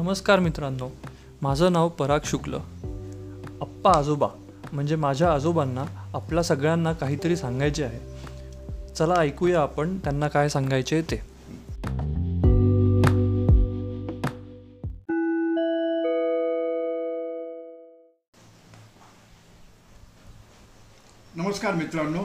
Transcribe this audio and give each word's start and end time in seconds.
नमस्कार 0.00 0.38
मित्रांनो. 0.38 0.90
माझं 1.42 1.72
नाव 1.72 1.88
पराग 1.88 2.20
शुक्ल. 2.24 2.54
अप्पा 3.60 3.98
आजोबा 3.98 4.28
म्हणजे 4.72 4.96
माझ्या 4.96 5.32
आजोबांना 5.34 6.10
आपल्या 6.14 6.42
सगळ्यांना 6.42 6.92
काहीतरी 6.92 7.36
सांगायचे 7.36 7.84
आहे. 7.84 7.98
चला 8.94 9.14
ऐकूया 9.14 9.62
आपण 9.62 9.98
त्यांना 9.98 10.28
काय 10.28 10.48
सांगायचे 10.48 11.02
ते. 11.02 11.16
नमस्कार 21.34 21.74
मित्रांनो. 21.74 22.22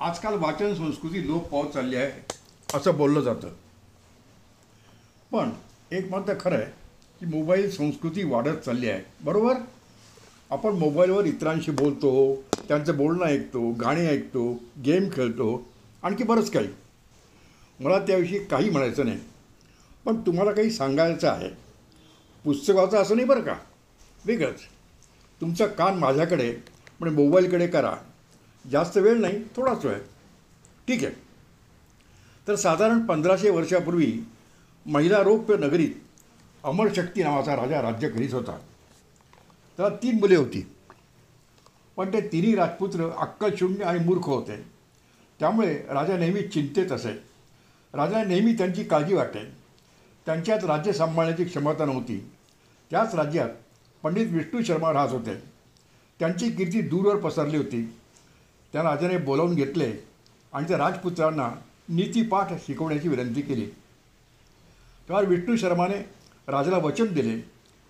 आजकाल 0.00 0.34
वाचन 0.34 0.74
संस्कृती 0.74 1.28
लोप 1.28 1.48
पावत 1.48 1.70
चालली 1.70 1.96
आहे 1.96 2.38
असं 2.74 2.96
बोललं 2.96 3.20
जातं. 3.20 3.48
पण 5.32 5.50
एक 5.94 6.10
मात्र 6.10 6.34
खरं 6.40 6.56
आहे 6.56 6.66
की 7.20 7.26
मोबाईल 7.26 7.70
संस्कृती 7.70 8.24
वाढत 8.24 8.56
चालली 8.64 8.88
आहे. 8.88 9.02
बरोबर? 9.24 9.54
आपण 10.50 10.70
मोबाईलवर 10.70 11.24
इतरांशी 11.24 11.70
बोलतो 11.70 12.44
त्यांचं 12.68 12.96
बोलणं 12.96 13.24
ऐकतो 13.24 13.70
गाणी 13.70 14.06
ऐकतो 14.06 14.60
गेम 14.84 15.08
खेळतो 15.12 15.72
आणखी 16.02 16.24
बरंच 16.24 16.50
काही. 16.50 16.68
मला 17.80 17.98
त्याविषयी 17.98 18.44
काही 18.44 18.70
म्हणायचं 18.70 19.04
नाही. 19.04 19.18
पण 20.04 20.20
तुम्हाला 20.20 20.52
काही 20.52 20.70
सांगायचं 20.70 21.28
आहे. 21.28 21.48
पुस्तकाचं 22.44 22.96
असं 22.96 23.16
नाही 23.16 23.28
बरं 23.28 23.40
का? 23.40 23.54
वेगळंच. 24.24 24.60
तुमचा 25.40 25.66
कान 25.66 25.98
माझ्याकडे 25.98 26.56
म्हणजे 27.00 27.24
मोबाईलकडे 27.24 27.66
करा. 27.66 27.96
जास्त 28.72 28.96
वेळ 28.96 29.14
नाही 29.14 29.42
थोडाच 29.56 29.84
वेळ. 29.84 29.98
ठीक 30.88 31.04
आहे. 31.04 31.14
तर 32.48 32.54
साधारण 32.54 33.00
पंधराशे 33.06 33.50
वर्षापूर्वी 33.50 34.18
महिलारोप्य 34.86 35.56
नगरीत 35.56 35.90
अमरशक्ती 36.64 37.22
नावाचा 37.22 37.56
राजा 37.56 37.82
राज्य 37.82 38.08
करीत 38.08 38.34
होता. 38.34 38.58
त्याला 39.76 39.96
तीन 39.96 40.14
मुले 40.20 40.36
होती. 40.36 40.76
पण 41.96 42.12
ते 42.12 42.20
तिन्ही 42.20 42.54
राजपुत्र 42.54 43.10
अक्कलशून्य 43.10 43.84
आणि 43.84 43.98
मूर्ख 43.98 44.22
होते. 44.22 44.56
त्यामुळे 45.40 45.82
राजा 45.90 46.16
नेहमी 46.16 46.42
चिंतेत 46.42 46.92
असे. 46.92 47.12
राजा 47.94 48.24
नेहमी 48.24 48.52
त्यांची 48.52 48.84
काळजी 48.84 49.14
वाटे. 49.14 49.52
त्यांच्यात 50.26 50.64
राज्य 50.64 50.92
सांभाळण्याची 50.92 51.44
क्षमता 51.44 51.84
नव्हती. 51.84 52.30
त्याच 52.90 53.14
राज्यात 53.14 53.48
पंडित 54.02 54.26
विष्णू 54.30 54.62
शर्मा 54.62 54.92
राहत 54.92 55.08
होते. 55.08 55.34
त्यांची 56.18 56.50
कीर्ती 56.50 56.82
दूरवर 56.82 57.16
पसरली 57.16 57.56
होती. 57.56 57.94
त्या 58.72 58.82
राजाने 58.82 59.16
बोलावून 59.16 59.54
घेतले 59.54 59.92
आणि 60.52 60.68
त्या 60.68 60.78
राजपुत्रांना 60.78 61.50
नीतीपाठ 61.88 62.52
शिकवण्याची 62.52 63.08
विनंती 63.08 63.40
केली. 63.40 63.70
तेव्हा 65.08 65.22
विष्णू 65.22 65.56
शर्माने 65.56 65.98
राजाला 66.48 66.78
वचन 66.78 67.06
दिले 67.06 67.38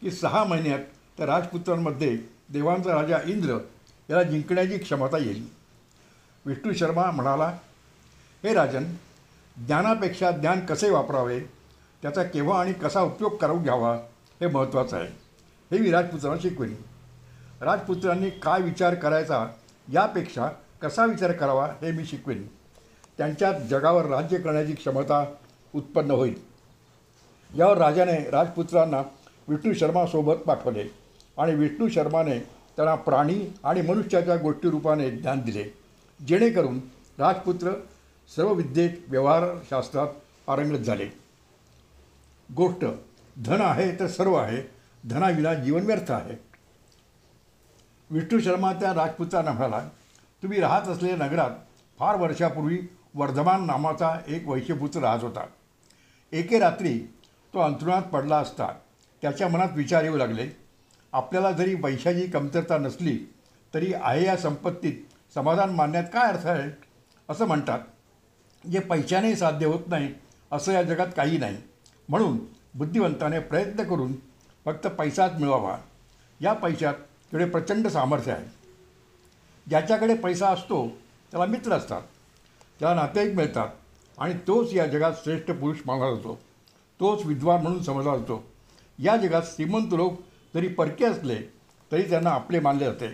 की 0.01 0.11
सहा 0.11 0.45
महिन्यात 0.45 0.79
त्या 1.17 1.27
राजपुत्रांमध्ये 1.27 2.19
देवांचा 2.49 2.95
राजा 2.95 3.19
इंद्र 3.25 3.59
याला 4.11 4.23
जिंकण्याची 4.23 4.79
क्षमता 4.79 5.19
येईल. 5.19 5.49
विष्णू 6.47 6.73
शर्मा 6.73 7.11
म्हणाला 7.11 7.59
हे 8.45 8.55
राजन 8.55 8.85
ज्ञानापेक्षा 9.57 10.31
ज्ञान 10.31 10.67
कसे 10.67 10.91
वापरावे? 10.91 11.41
त्याचा 12.03 12.23
केव्हा 12.23 12.61
आणि 12.61 12.73
कसा 12.73 13.01
उपयोग 13.01 13.37
करून 13.37 13.63
घ्यावा? 13.63 13.95
हे 14.41 14.47
महत्त्वाचं 14.47 14.97
आहे. 14.97 15.09
हे 15.73 15.79
मी 15.79 15.91
राजपुत्रांना 15.91 16.41
शिकवेन 16.43 16.75
राजपुत्रांनी 17.61 18.31
काय 18.31 18.61
विचार 18.61 18.95
करायचा? 18.95 19.47
यापेक्षा 19.93 20.49
कसा 20.83 21.05
विचार 21.07 21.33
करावा? 21.33 21.67
हे 21.67 21.93
मी 21.93 22.05
शिकवेन. 22.05 22.47
त्यांच्यात 23.19 23.61
जगावर 23.61 24.05
राज्य 24.05 24.39
करण्याची 24.39 24.73
क्षमता 24.73 25.35
उत्पन्न 25.75 26.11
होईल. 26.11 26.54
यावर 27.57 27.79
राजाने 27.79 28.31
राजपुत्रांना 28.31 29.03
विष्णू 29.49 29.75
शर्मासोबत 29.75 30.35
पाठवले 30.35 30.85
आणि 31.39 31.55
विष्णू 31.55 31.89
शर्माने 31.89 32.39
त्यांना 32.77 32.95
प्राणी 32.95 33.55
आणि 33.65 33.83
मनुष्याच्या 33.83 34.37
गोष्टी 34.37 34.71
रूपाने 34.71 35.11
ज्ञान 35.11 35.41
दिले. 35.41 35.65
जेणेकरून 36.27 36.81
राजपुत्र 37.19 37.73
सर्व 38.37 38.53
विद्येत 38.53 38.91
व्यवहारशास्त्रात 39.09 40.07
पारंगत 40.47 40.79
झाले. 40.79 41.07
गोष्ट 42.57 42.85
धन 43.45 43.61
आहे 43.61 44.01
तर 44.01 44.07
सर्व 44.07 44.35
आहे 44.35 44.63
धनाविना 45.11 45.55
जीवन 45.55 45.83
व्यर्थ 45.83 46.13
आहे. 46.13 46.35
विष्णू 48.11 48.41
शर्मा 48.41 48.73
त्या 48.73 48.95
राजपुत्रांना 48.95 49.53
म्हणाला 49.53 49.89
तुम्ही 50.43 50.61
राहत 50.61 50.89
असलेल्या 50.89 51.27
नगरात 51.27 51.51
फार 51.99 52.17
वर्षापूर्वी 52.17 52.79
वर्धमान 53.15 53.67
नामाचा 53.67 54.19
एक 54.27 54.49
वैश्यपुत्र 54.49 55.01
राहत 55.01 55.23
होता. 55.23 55.47
एके 56.33 56.59
रात्री 56.59 57.01
तो 57.55 57.61
अंथरुणात 57.61 58.03
पडला 58.03 58.37
असता 58.37 58.69
त्याच्या 59.23 59.49
मनात 59.49 59.69
विचार 59.77 60.05
येऊ 60.05 60.17
लागले. 60.17 60.49
आपल्याला 61.13 61.53
जरी 61.53 61.75
पैशाची 61.75 62.27
कमतरता 62.27 62.79
नसली 62.79 63.33
तरी 63.75 63.93
आहे 64.03 64.25
या 64.25 64.37
संपत्तीत 64.37 64.93
समाधान 65.35 65.71
मानण्यात 65.71 66.05
काय 66.05 66.33
अर्थ 66.33 66.47
आहे? 66.47 66.71
असं 67.29 67.47
म्हणतात. 67.47 67.79
जे 68.73 68.81
पैशाने 68.81 69.37
साध्य 69.37 69.67
होत 69.67 69.81
नाही 69.87 70.15
असं 70.53 70.73
या 70.73 70.83
जगात 70.83 71.07
काही 71.17 71.39
नाही. 71.39 71.57
म्हणून 72.09 72.39
बुद्धिवंताने 72.75 73.39
प्रयत्न 73.39 73.85
करून 73.85 74.13
फक्त 74.65 74.87
पैसाच 74.87 75.33
मिळवावा. 75.33 75.79
या 76.41 76.53
पैशात 76.53 76.95
तेवढे 76.95 77.45
प्रचंड 77.45 77.89
सामर्थ्य 77.89 78.33
आहे. 78.33 78.45
ज्याच्याकडे 79.69 80.15
पैसा 80.15 80.49
असतो 80.49 80.89
त्याला 81.31 81.47
मित्र 81.47 81.73
असतात. 81.73 82.03
त्याला 82.81 82.95
नातेवाईक 82.95 83.35
मिळतात. 83.35 83.69
आणि 84.19 84.35
तोच 84.47 84.75
या 84.75 84.87
जगात 84.87 85.13
श्रेष्ठ 85.25 85.51
पुरुष 85.51 85.77
मानला 85.87 86.15
जातो. 86.15 86.41
तोच 87.05 87.27
विद्वान 87.27 87.63
म्हणून 87.63 87.83
समजला 87.83 88.17
जातो. 88.17 88.45
या 88.99 89.17
जगात 89.17 89.43
श्रीमंत 89.45 89.93
लोक 89.93 90.21
जरी 90.55 90.69
परके 90.69 91.05
असले 91.05 91.37
तरी 91.93 92.03
त्यांना 92.03 92.31
आपले 92.31 92.61
मानले 92.61 92.85
जाते. 92.85 93.09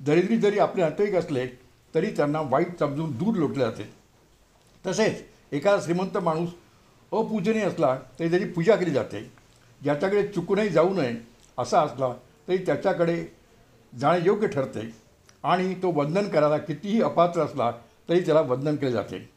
दरिद्री 0.00 0.36
जरी 0.36 0.58
आपले 0.58 0.82
नातेवाईक 0.82 1.14
असले 1.14 1.46
तरी 1.94 2.10
त्यांना 2.10 2.40
वाईट 2.40 2.78
समजून 2.78 3.10
दूर 3.10 3.34
लोटले 3.34 3.64
जाते. 3.64 3.92
तसेच 4.86 5.22
एखादा 5.52 5.82
श्रीमंत 5.82 6.18
माणूस 6.18 6.48
अपूजनीय 7.12 7.62
असला 7.62 7.98
तरी 8.18 8.30
त्याची 8.30 8.44
पूजा 8.44 8.76
केली 8.76 8.90
जाते. 8.90 9.32
ज्याच्याकडे 9.82 10.26
चुकूनही 10.28 10.68
जाऊ 10.68 10.94
नये 10.94 11.14
असा 11.58 11.82
असला 11.82 12.08
तरी 12.48 12.56
त्याच्याकडे 12.56 13.24
जाणे 14.00 14.24
योग्य 14.24 14.46
ठरते. 14.46 14.94
आणि 15.42 15.74
तो 15.74 15.90
वंदन 15.90 16.28
करायला 16.28 16.58
कितीही 16.58 17.02
अपात्र 17.02 17.40
असला 17.40 17.70
तरी 18.08 18.20
त्याला 18.20 18.40
वंदन 18.40 18.76
केले 18.76 18.92
जाते. 18.92 19.30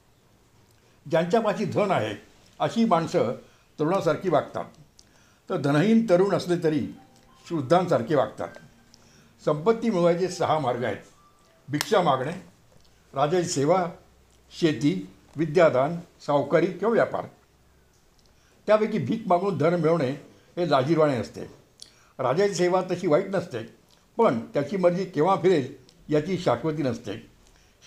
ज्यांच्यापाशी 1.12 1.66
धन 1.66 1.92
आहे 1.92 2.16
अशी 2.60 2.86
माणसं 2.86 3.34
तरुणासारखी 3.80 4.30
वागतात. 4.30 4.66
तर 5.50 5.58
धनहीन 5.58 6.06
तरुण 6.10 6.34
असले 6.34 6.64
तरी 6.64 6.88
शुद्धांसारखे 7.50 8.16
वागतात. 8.16 8.48
संपत्ती 9.46 9.90
मिळवायचे 9.90 10.28
सहा 10.28 10.60
मार्ग 10.60 10.84
आहेत. 10.84 10.98
भिक्षा 11.70 12.02
मागणे 12.02 12.32
राजाची 13.14 13.48
सेवा 13.48 13.86
शेती 14.60 15.08
विद्यादान 15.36 15.96
सावकारी 16.26 16.66
किंवा 16.66 16.94
व्यापार. 16.94 17.26
त्यापैकी 18.68 18.98
भीक 18.98 19.24
मागून 19.28 19.58
धन 19.58 19.74
मिळवणे 19.74 20.10
हे 20.58 20.70
लाजीरवाणे 20.70 21.18
असते. 21.18 21.42
राजाची 22.20 22.54
सेवा 22.54 22.82
तशी 22.92 23.08
वाईट 23.08 23.26
नसते 23.30 23.58
पण 24.18 24.40
त्याची 24.40 24.78
मर्जी 24.78 25.06
केव्हा 25.06 25.36
फिरेल 25.36 25.76
याची 26.10 26.38
शाश्वती 26.38 26.84
नसते. 26.84 27.14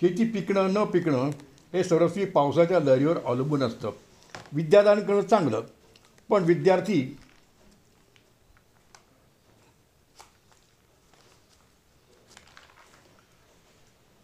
शेती 0.00 0.24
पिकणं 0.24 0.72
न 0.72 0.84
पिकणं 0.84 1.30
हे 1.72 1.84
सर्वस्वी 1.84 2.24
पावसाच्या 2.24 2.80
लहरीवर 2.80 3.18
अवलंबून 3.24 3.62
असतं. 3.62 3.90
विद्यादान 4.52 5.00
करणं 5.00 5.20
चांगलं 5.20 5.60
पण 6.30 6.44
विद्यार्थी 6.44 7.00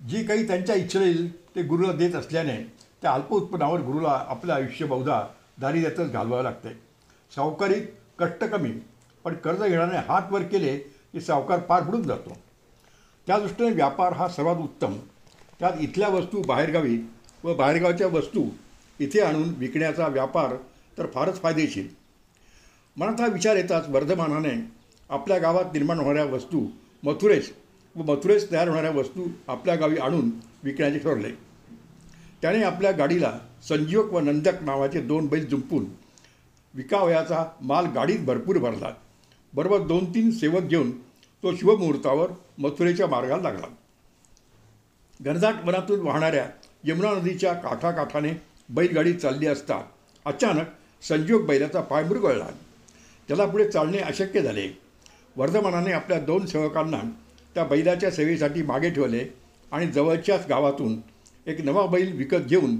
जी 0.00 0.22
काही 0.24 0.46
त्यांच्या 0.46 0.74
इच्छेला 0.74 1.04
येईल 1.04 1.30
ते 1.54 1.62
गुरुला 1.62 1.92
देत 1.92 2.14
असल्याने 2.14 2.56
त्या 3.02 3.12
अल्प 3.12 3.32
उत्पन्नावर 3.32 3.81
गुरुला 3.81 4.10
आपलं 4.28 4.52
आयुष्य 4.52 4.87
बहुधा 4.87 5.22
दारिद्र्यातच 5.60 6.12
घालवावं 6.12 6.43
लागते. 6.43 6.72
सावकारीत 7.32 7.87
कष्ट 8.19 8.44
कमी 8.44 8.72
पण 9.25 9.34
कर्ज 9.34 9.62
घेण्याने 9.62 9.99
हात 10.08 10.32
वर 10.32 10.43
केले 10.43 10.76
की 10.78 11.20
सावकार 11.20 11.60
पार 11.60 11.82
पडून 11.82 12.02
जातो. 12.02 12.37
त्या 13.26 13.38
दृष्टीने 13.38 13.70
व्यापार 13.70 14.12
हा 14.12 14.28
सर्वात 14.28 14.56
उत्तम. 14.56 14.96
त्यात 15.60 15.81
इथल्या 15.81 16.08
वस्तू 16.08 16.43
बाहेरगावी 16.43 16.99
व 17.44 17.54
बाहेरगावच्या 17.54 18.06
वस्तू 18.06 18.44
इथे 19.00 19.20
आणून 19.20 19.49
विकण्याचा 19.56 20.06
व्यापार 20.06 20.56
तर 20.98 21.06
फारच 21.06 21.40
फायदेशीर. 21.40 21.86
मनात 22.96 23.20
हा 23.20 23.26
विचार 23.26 23.56
येताच 23.56 23.88
वर्धमानाने 23.88 24.54
आपल्या 25.10 25.38
गावात 25.38 25.64
निर्माण 25.72 25.98
होणाऱ्या 25.98 26.24
वस्तू 26.24 26.66
मथुरेस 27.02 27.52
व 27.96 28.02
मथुरेस 28.02 28.50
तयार 28.50 28.68
होणाऱ्या 28.68 28.90
वस्तू 28.90 29.26
आपल्या 29.48 29.74
गावी 29.74 29.96
आणून 29.96 30.30
विकण्याचे 30.64 30.98
ठरले. 30.98 31.30
त्याने 32.42 32.62
आपल्या 32.62 32.92
गाडीला 32.92 33.38
संजीवक 33.62 34.12
व 34.12 34.20
नंदक 34.20 34.62
नावाचे 34.62 35.00
दोन 35.00 35.26
बैल 35.26 35.48
जुंपून 35.48 35.84
विकावयाचा 36.74 37.44
माल 37.60 37.86
गाडीत 37.86 38.18
भरपूर 38.18 38.58
भरला. 38.58 38.90
बरोबर 39.54 39.78
दोन 39.78 40.04
तीन 40.04 40.30
सेवक 40.30 40.62
घेऊन 40.62 40.90
तो 41.42 41.56
शिवमुहूर्तावर 41.56 42.30
मथुरेच्या 42.58 43.06
मार्गाला 43.06 43.42
लागला. 43.42 43.66
घनदाट 45.20 45.54
वनातून 45.64 46.00
वाहणाऱ्या 46.00 46.46
यमुना 46.84 47.12
नदीच्या 47.12 47.52
काठाकाठाने 47.54 48.32
बैलगाडी 48.68 49.12
चालली 49.12 49.46
असता 49.46 49.80
अचानक 50.24 50.66
संजोग 51.08 51.46
बैलाचा 51.46 51.81
पाय 51.81 52.04
मृगळला 52.04 52.46
त्याला 53.28 53.46
पुढे 53.46 53.69
चालणे 53.70 53.99
अशक्य 53.99 54.43
झाले. 54.43 54.69
वर्धमानाने 55.37 55.93
आपल्या 55.93 56.19
दोन 56.20 56.46
सेवकांना 56.46 57.00
त्या 57.54 57.64
बैलाच्या 57.64 58.10
सेवेसाठी 58.10 58.62
मागे 58.62 58.90
ठेवले 58.90 59.25
आणि 59.72 59.87
जवळच्याच 59.87 60.46
गावातून 60.49 61.00
एक 61.46 61.60
नवा 61.60 61.87
बैल 61.87 62.12
विकत 62.16 62.46
घेऊन 62.49 62.76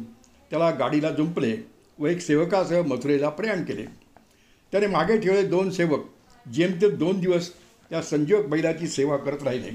त्याला 0.51 0.71
गाडीला 0.71 1.11
जुंपले 1.11 1.57
व 1.99 2.07
एक 2.07 2.21
सेवकासह 2.21 2.83
मथुरेला 2.83 3.29
प्रयाण 3.29 3.65
केले. 3.65 3.85
त्याने 4.73 4.87
मागे 4.87 5.19
ठेवले 5.19 5.43
दोन 5.43 5.71
सेवक 5.71 6.05
जेमतेम 6.47 6.97
दोन 6.97 7.21
दिवस 7.21 7.51
त्या 7.91 8.03
संजोग 8.03 8.47
बैलाची 8.49 8.87
सेवा 8.87 9.17
करत 9.17 9.43
राहिले. 9.43 9.71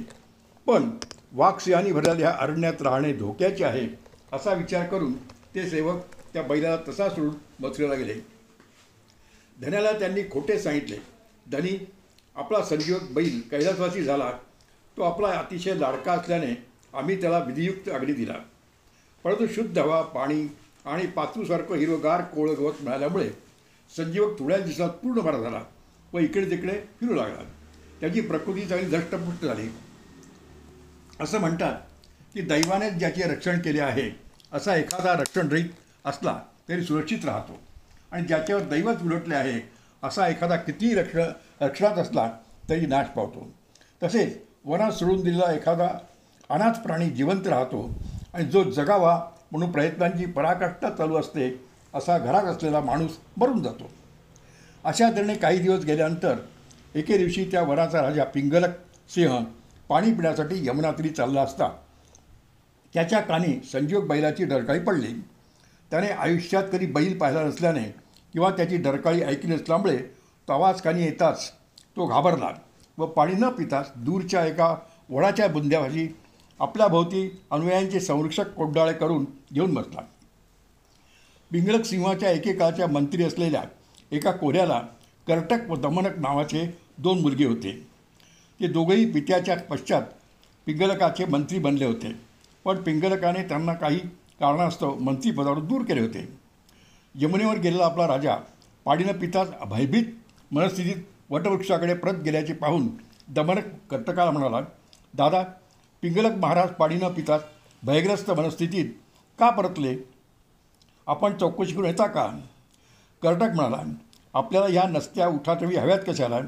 पण 0.68 0.90
वाघसिंहानी 1.32 1.92
भरलेल्या 1.92 2.32
अरण्यात 2.32 2.82
राहणे 2.82 3.14
धोक्याचे 3.14 3.64
आहे 3.64 3.88
असा 4.34 4.54
विचार 4.54 4.88
करून 4.88 5.14
ते 5.56 5.70
सेवक 5.70 6.04
त्या 6.34 6.42
बैलाला 6.42 6.78
तसा 6.88 7.10
सोडून 7.10 7.36
मथुरेला 7.60 7.96
गेले. 7.96 8.37
धन्याला 9.62 9.92
त्यांनी 9.92 10.22
खोटे 10.24 10.60
सांगितले. 10.60 10.98
धनी 11.52 11.88
आपला 12.36 12.64
संजीवक 12.64 13.02
बैल 13.12 13.42
कैलासवासी 13.52 14.04
झाला. 14.04 14.32
तो 14.98 15.02
आपला 15.02 15.28
अतिशय 15.28 15.74
लाडका 15.74 16.14
असल्याने 16.14 16.68
आम्ही 16.94 17.22
त्याला 17.22 17.40
विधियुक्त 17.40 17.90
अग्नी 17.90 18.14
दिला. 18.14 18.34
परंतु 19.24 19.48
शुद्ध 19.48 19.80
हवा 19.80 20.02
पाणी 20.02 20.56
आणि 20.86 21.08
पातूसारखं 21.08 21.76
हिरवगार 21.76 22.22
कोळ 22.22 22.50
गवत 22.50 22.74
मिळाल्यामुळे 22.82 23.30
संजीवक 23.98 24.40
थोड्या 24.40 24.58
दिवसात 24.58 24.90
पूर्ण 24.90 25.22
बरा 25.22 25.38
झाला 25.38 25.64
व 26.14 26.20
इकडे 26.20 26.52
तिकडे 26.52 26.82
फिरू 27.00 27.14
लागला. 27.14 27.44
त्याची 28.00 28.22
प्रकृती 28.22 28.66
चांगली 28.66 28.98
धष्टपुष्ट 28.98 29.46
झाली. 29.46 29.70
असं 31.20 31.40
म्हणतात 31.40 31.80
की 32.34 32.42
दैवानेच 32.42 32.94
ज्याचे 32.94 33.22
रक्षण 33.22 33.60
केले 33.60 33.82
आहे 33.82 34.12
असा 34.52 34.76
एखादा 34.76 35.14
रक्षणरहित 35.14 35.70
असला 36.06 36.42
तरी 36.70 36.84
सुरक्षित 36.84 37.26
राहतो. 37.26 37.67
आणि 38.12 38.26
ज्याच्यावर 38.26 38.64
दैवच 38.64 39.02
उलटले 39.04 39.36
आहे 39.36 39.60
असा 40.04 40.28
एखादा 40.28 40.56
कितीही 40.56 40.94
रक्षण 40.96 41.32
रक्षणात 41.62 41.98
असला 41.98 42.30
तरी 42.70 42.86
नाश 42.86 43.08
पावतो. 43.08 43.48
तसेच 44.04 44.38
वनात 44.66 44.92
सोडून 44.92 45.24
दिलेला 45.24 45.52
एखादा 45.54 45.90
अनाथ 46.50 46.80
प्राणी 46.80 47.10
जिवंत 47.10 47.48
राहतो 47.48 47.90
आणि 48.34 48.46
जो 48.46 48.64
जगावा 48.72 49.20
म्हणून 49.52 49.72
प्रयत्नांची 49.72 50.26
पराकाष्ठा 50.26 50.90
चालू 50.90 51.16
असते 51.16 51.50
असा 51.94 52.18
घरात 52.18 52.44
असलेला 52.44 52.80
माणूस 52.80 53.18
मरून 53.38 53.64
जातो. 53.64 53.90
अशा 54.84 55.10
तऱ्हेने 55.12 55.36
काही 55.36 55.60
दिवस 55.60 55.86
गेल्यानंतर 55.86 56.36
एके 56.96 57.18
दिवशी 57.18 57.44
त्या 57.52 57.62
वनाचा 57.62 58.02
राजा 58.02 58.24
पिंगलक 58.24 58.78
सिंह 59.10 59.44
पाणी 59.90 60.14
पिण्यासाठी 60.14 60.68
यमुनात्री 60.68 61.10
चालला 61.10 61.42
असता. 61.42 61.68
त्याच्या 62.94 63.20
कानी 63.20 63.60
संजीव 63.72 64.02
बैलाची 64.02 64.46
डरकाळी 64.46 64.80
पडली. 64.80 65.14
त्याने 65.92 66.08
आयुष्यात 66.08 66.64
कधी 66.72 66.86
बैल 66.86 67.18
पाहिला 67.18 67.44
नसल्याने 67.44 67.84
किंवा 68.34 68.50
त्याची 68.50 68.78
डरकाळी 68.78 69.22
ऐकली 69.22 69.54
नसल्यामुळे 69.56 69.98
तो 70.48 70.54
आवाज 70.54 70.82
कानी 70.82 71.04
येताच 71.04 71.52
तो 71.98 72.06
घाबरला 72.06 72.52
व 72.98 73.06
पाणी 73.06 73.34
न 73.34 73.50
पिताच 73.50 73.92
दूरच्या 73.96 74.46
एका 74.46 74.76
वडाच्या 75.10 75.48
बुंद्याभाजी 75.48 76.08
आपल्या 76.60 76.88
भोवती 76.88 77.42
अनुयायांचे 77.52 78.00
संरक्षक 78.00 78.54
कोड्डाळे 78.54 78.94
करून 78.94 79.26
घेऊन 79.54 79.74
बसला. 79.74 80.02
पिंगळक 81.52 81.84
सिंहाच्या 81.86 82.32
एकेकाळच्या 82.32 82.88
मंत्री 82.88 83.24
असलेल्या 83.24 83.64
एका 84.12 84.32
कोऱ्याला 84.32 84.82
कर्टक 85.28 85.70
व 85.70 85.76
दमनक 85.76 86.18
नावाचे 86.18 86.80
दोन 86.98 87.20
मुलगे 87.20 87.46
होते. 87.46 87.72
ते 88.60 88.68
दोघंही 88.68 89.12
पित्याच्या 89.12 89.58
पश्चात 89.58 90.02
पिंगलकाचे 90.66 91.26
मंत्री 91.26 91.60
बनले 91.60 91.86
होते. 91.86 92.16
पण 92.66 92.82
पिंगलकाने 92.84 93.44
त्यांना 93.44 93.74
काही 93.74 94.00
कारणास्तव 94.40 94.98
मंत्रीपदावर 95.00 95.60
दूर 95.60 95.82
केले 95.82 96.02
होते. 96.02 96.28
यमुनेवर 97.16 97.58
गेलेला 97.58 97.86
आपला 97.86 98.08
राजा 98.08 98.36
पाडीनं 98.86 99.12
पिताच 99.12 99.52
भयभीत 99.68 100.04
मनस्थितीत 100.52 101.04
वटवृक्षाकडे 101.30 101.94
परत 101.94 102.14
गेल्याचे 102.14 102.54
पाहून 102.54 102.88
दमनक 103.28 103.66
कर्तकाला 103.92 104.32
म्हणाला 104.32 104.60
दादा 105.14 105.42
पिंगलक 106.02 106.38
महाराज 106.38 106.70
पाडीनं 106.70 107.14
पिताच 107.14 107.42
भयग्रस्त 107.84 108.32
मनस्थितीत 108.32 108.94
का 109.40 109.50
परतले? 109.50 109.96
आपण 111.08 111.38
चौकशी 111.38 111.74
करून 111.74 111.86
येता 111.86 112.08
का? 112.08 112.28
कर्टक 113.24 113.56
म्हणाला 113.56 113.82
आपल्याला 114.34 114.68
ह्या 114.68 114.84
नसत्या 114.90 115.28
उठाठवी 115.28 115.76
हव्यात 115.76 116.00
कशाला? 116.08 116.40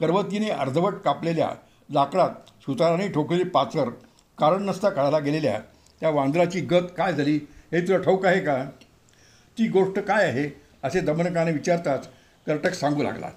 करवतीने 0.00 0.48
अर्धवट 0.50 0.94
कापलेल्या 0.94 1.50
लाकडात 1.90 2.30
सुताराने 2.62 3.08
ठोकलेली 3.08 3.44
पाचर 3.44 3.90
कारण 4.38 4.62
नसता 4.62 4.90
काढायला 4.90 5.18
गेलेल्या 5.18 5.60
त्या 6.00 6.10
वांदराची 6.10 6.60
गत 6.60 6.92
काय 6.96 7.12
झाली 7.12 7.36
हे 7.72 7.80
तुला 7.80 7.98
ठाऊक 7.98 8.26
आहे 8.26 8.40
का? 8.40 8.64
ती 9.58 9.68
गोष्ट 9.68 9.98
काय 9.98 10.24
आहे? 10.24 10.48
असे 10.82 11.00
दमनकाने 11.00 11.52
विचारताच 11.52 12.08
कर्टक 12.46 12.74
सांगू 12.74 13.02
लागला. 13.02 13.30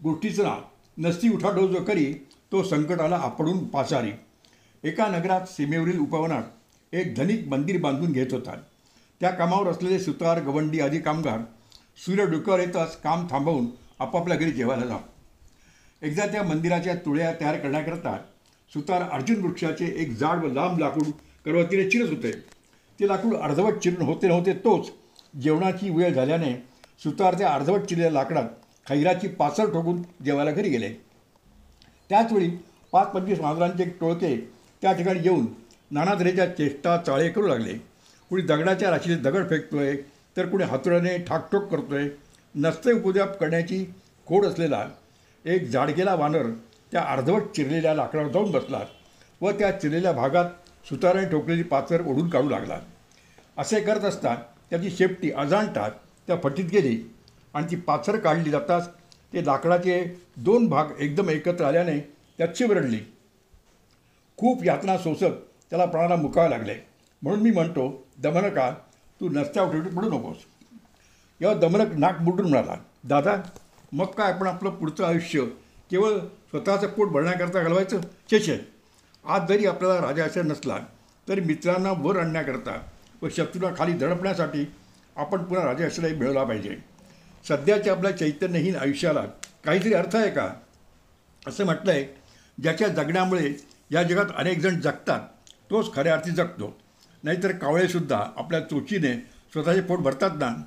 गोष्टीचं 0.00 0.42
नाव 0.42 0.60
नसती 0.98 1.28
उठाडो 1.28 1.66
जो 1.68 1.82
करी 1.84 2.12
तो 2.52 2.62
संकटाला 2.62 3.16
आपडून 3.16 3.64
पाचारी. 3.68 4.12
एका 4.84 5.06
नगरात 5.08 5.46
सीमेवरील 5.46 5.98
उपवनात 5.98 6.94
एक 6.94 7.14
धनिक 7.14 7.46
मंदिर 7.48 7.80
बांधून 7.80 8.12
घेत 8.12 8.32
होता. 8.32 8.54
त्या 9.20 9.30
कामावर 9.30 9.68
असलेले 9.68 9.98
सुतार 9.98 10.42
गवंडी 10.42 10.80
आदी 10.80 10.98
कामगार 10.98 11.40
सूर्य 11.96 12.26
डुकर 12.26 12.58
येताच 12.58 13.00
काम 13.00 13.26
थांबवून 13.30 13.66
आपापल्या 14.00 14.36
घरी 14.36 14.50
जेवायला 14.52 14.86
जा 14.86 14.96
एकदा 16.02 16.26
त्या 16.26 16.42
मंदिराच्या 16.42 16.94
तुळ्या 17.04 17.32
तयार 17.40 17.56
करण्याकरता 17.56 18.16
सुतार 18.72 19.02
अर्जुन 19.02 19.40
वृक्षाचे 19.42 19.86
एक 20.02 20.16
जाड 20.18 20.44
व 20.44 20.48
लांब 20.52 20.78
लाकूड 20.78 21.06
करवतीने 21.44 21.88
चिरत 21.90 22.08
होते. 22.08 22.30
ते 23.00 23.08
लाकूड 23.08 23.34
अर्धवट 23.36 23.78
चिरून 23.78 24.06
होते 24.06 24.28
नव्हते 24.28 24.52
तोच 24.64 24.90
जेवणाची 25.34 25.90
वेळ 25.90 26.14
झाल्याने 26.14 26.52
सुतार 27.02 27.34
त्या 27.34 27.48
अर्धवट 27.48 27.84
चिरलेल्या 27.84 28.12
लाकडात 28.12 28.48
खैराची 28.86 29.28
पाचर 29.28 29.70
ठोकून 29.72 30.02
जेवायला 30.24 30.50
घरी 30.50 30.68
गेले. 30.68 30.88
त्याचवेळी 32.10 32.48
पाच 32.92 33.12
पंचवीस 33.12 33.40
मांजरांचे 33.40 33.84
टोळके 34.00 34.36
त्या 34.82 34.92
ठिकाणी 34.92 35.20
येऊन 35.24 35.46
नाना 35.90 36.14
तऱ्हेच्या 36.14 36.46
चेष्टा 36.46 36.96
चाळे 36.96 37.28
करू 37.28 37.46
लागले. 37.46 37.74
कुणी 38.30 38.42
दगडाच्या 38.42 38.90
राशीने 38.90 39.16
दगड 39.20 39.48
फेकतोय 39.50 39.96
तर 40.36 40.46
कुणी 40.46 40.64
हातोड्याने 40.64 41.16
ठाकठोक 41.18 41.70
करतोय. 41.70 42.08
नसते 42.54 42.92
उपद्याप 42.92 43.38
करण्याची 43.38 43.84
खोड 44.26 44.46
असलेला 44.46 44.86
एक 45.44 45.68
जाडगेला 45.70 46.14
वानर 46.14 46.50
त्या 46.92 47.02
अर्धवट 47.02 47.42
चिरलेल्या 47.56 47.94
लाकडावर 47.94 48.28
जाऊन 48.28 48.50
बसला 48.50 48.80
व 49.40 49.50
त्या 49.50 49.70
चिरलेल्या 49.80 50.12
भागात 50.12 50.44
सुताराने 50.88 51.26
ठोकलेली 51.26 51.62
पाचर 51.62 52.06
ओढून 52.06 52.28
काढू 52.28 52.48
लागला. 52.48 52.78
असे 53.58 53.80
करत 53.80 54.04
असता 54.04 54.34
त्याची 54.70 54.90
शेपटी 54.90 55.30
अजाणतात 55.30 55.90
त्या 56.26 56.36
फटीत 56.42 56.64
गेली 56.64 56.98
आणि 57.54 57.66
ती 57.70 57.76
पाचर 57.76 58.16
काढली 58.16 58.50
जाताच 58.50 58.88
ते 59.32 59.44
लाकडाचे 59.46 60.02
दोन 60.36 60.66
भाग 60.68 60.90
एकदम 60.98 61.28
एकत्र 61.30 61.64
आल्याने 61.64 61.98
त्यात 62.38 62.48
चिवरडली 62.48 63.00
खूप 64.38 64.64
यातना 64.64 64.96
सोसत 64.98 65.40
त्याला 65.70 65.84
प्राणाला 65.84 66.16
मुकावे 66.16 66.50
लागले. 66.50 66.74
म्हणून 67.22 67.40
मी 67.40 67.50
म्हणतो 67.50 68.06
दमनका 68.18 68.70
तू 69.20 69.28
नसत्या 69.28 69.62
उठवटी 69.62 69.88
पडू 69.88 70.08
नकोस. 70.08 70.36
यावर 71.40 71.56
दमनक 71.56 71.94
नाक 71.94 72.20
बुडून 72.20 72.48
म्हणाला 72.50 72.76
दादा 73.04 73.36
मग 73.92 74.06
काय 74.06 74.32
आपण 74.32 74.46
आपलं 74.46 74.70
पुढचं 74.70 75.04
आयुष्य 75.04 75.44
केवळ 75.90 76.18
स्वतःचं 76.18 76.86
पोट 76.86 77.08
भरण्याकरता 77.08 77.60
घालवायचं? 77.60 78.00
छे 78.00 78.40
छे. 78.40 78.58
आज 79.24 79.48
जरी 79.48 79.66
आपल्याला 79.66 80.06
राजाश्रय 80.06 80.42
नसला 80.42 80.78
तरी 81.28 81.40
मित्रांना 81.40 81.92
वर 81.96 82.18
आणण्याकरता 82.18 82.80
व 83.22 83.28
शत्रूला 83.28 83.74
खाली 83.78 83.92
दडपण्यासाठी 83.92 84.72
आपण 85.16 85.44
पुन्हा 85.44 85.64
राजाश्रय 85.66 86.14
मिळवला 86.14 86.44
पाहिजे. 86.44 86.76
सध्याच्या 87.48 87.92
आपल्या 87.92 88.16
चैतन्यहीन 88.16 88.76
आयुष्याला 88.76 89.24
काहीतरी 89.64 89.94
अर्थ 89.94 90.16
आहे 90.16 90.30
का? 90.30 90.52
असं 91.46 91.64
म्हटलं 91.64 91.92
आहे 91.92 92.04
ज्याच्या 92.62 92.88
जगण्यामुळे 92.88 93.52
या 93.90 94.02
जगात 94.02 94.26
अनेक 94.36 94.58
जण 94.58 94.80
जगतात 94.80 95.20
तोच 95.70 95.94
खऱ्या 95.94 96.12
अर्थी 96.12 96.30
जगतो. 96.30 96.78
नाहीतर 97.22 97.52
कावळेसुद्धा 97.52 98.26
आपल्या 98.36 98.60
चोचीने 98.60 99.14
स्वतःचे 99.52 99.80
पोट 99.80 99.98
भरतात 99.98 100.30
ना? 100.30 100.62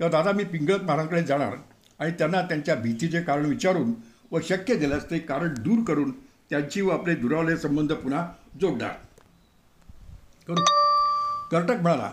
तेव्हा 0.00 0.08
दादा 0.08 0.32
मी 0.32 0.44
पिंगळत 0.44 0.82
महाराजकडे 0.82 1.22
जाणार. 1.22 1.54
आणि 2.00 2.10
त्यांना 2.10 2.40
त्यांच्या 2.42 2.74
भीतीचे 2.74 3.20
कारण 3.22 3.44
विचारून 3.44 3.92
व 4.30 4.38
शक्य 4.40 4.76
झाल्यास 4.76 5.10
ते 5.10 5.18
कारण 5.18 5.54
दूर 5.54 5.84
करून 5.84 6.10
त्यांची 6.50 6.80
व 6.80 6.90
आपले 6.90 7.14
दुरावले 7.14 7.56
संबंध 7.56 7.92
पुन्हा 7.92 8.26
जोडणार 8.60 8.92
करू. 10.48 10.64
कर्टक 11.50 11.80
म्हणाला 11.82 12.10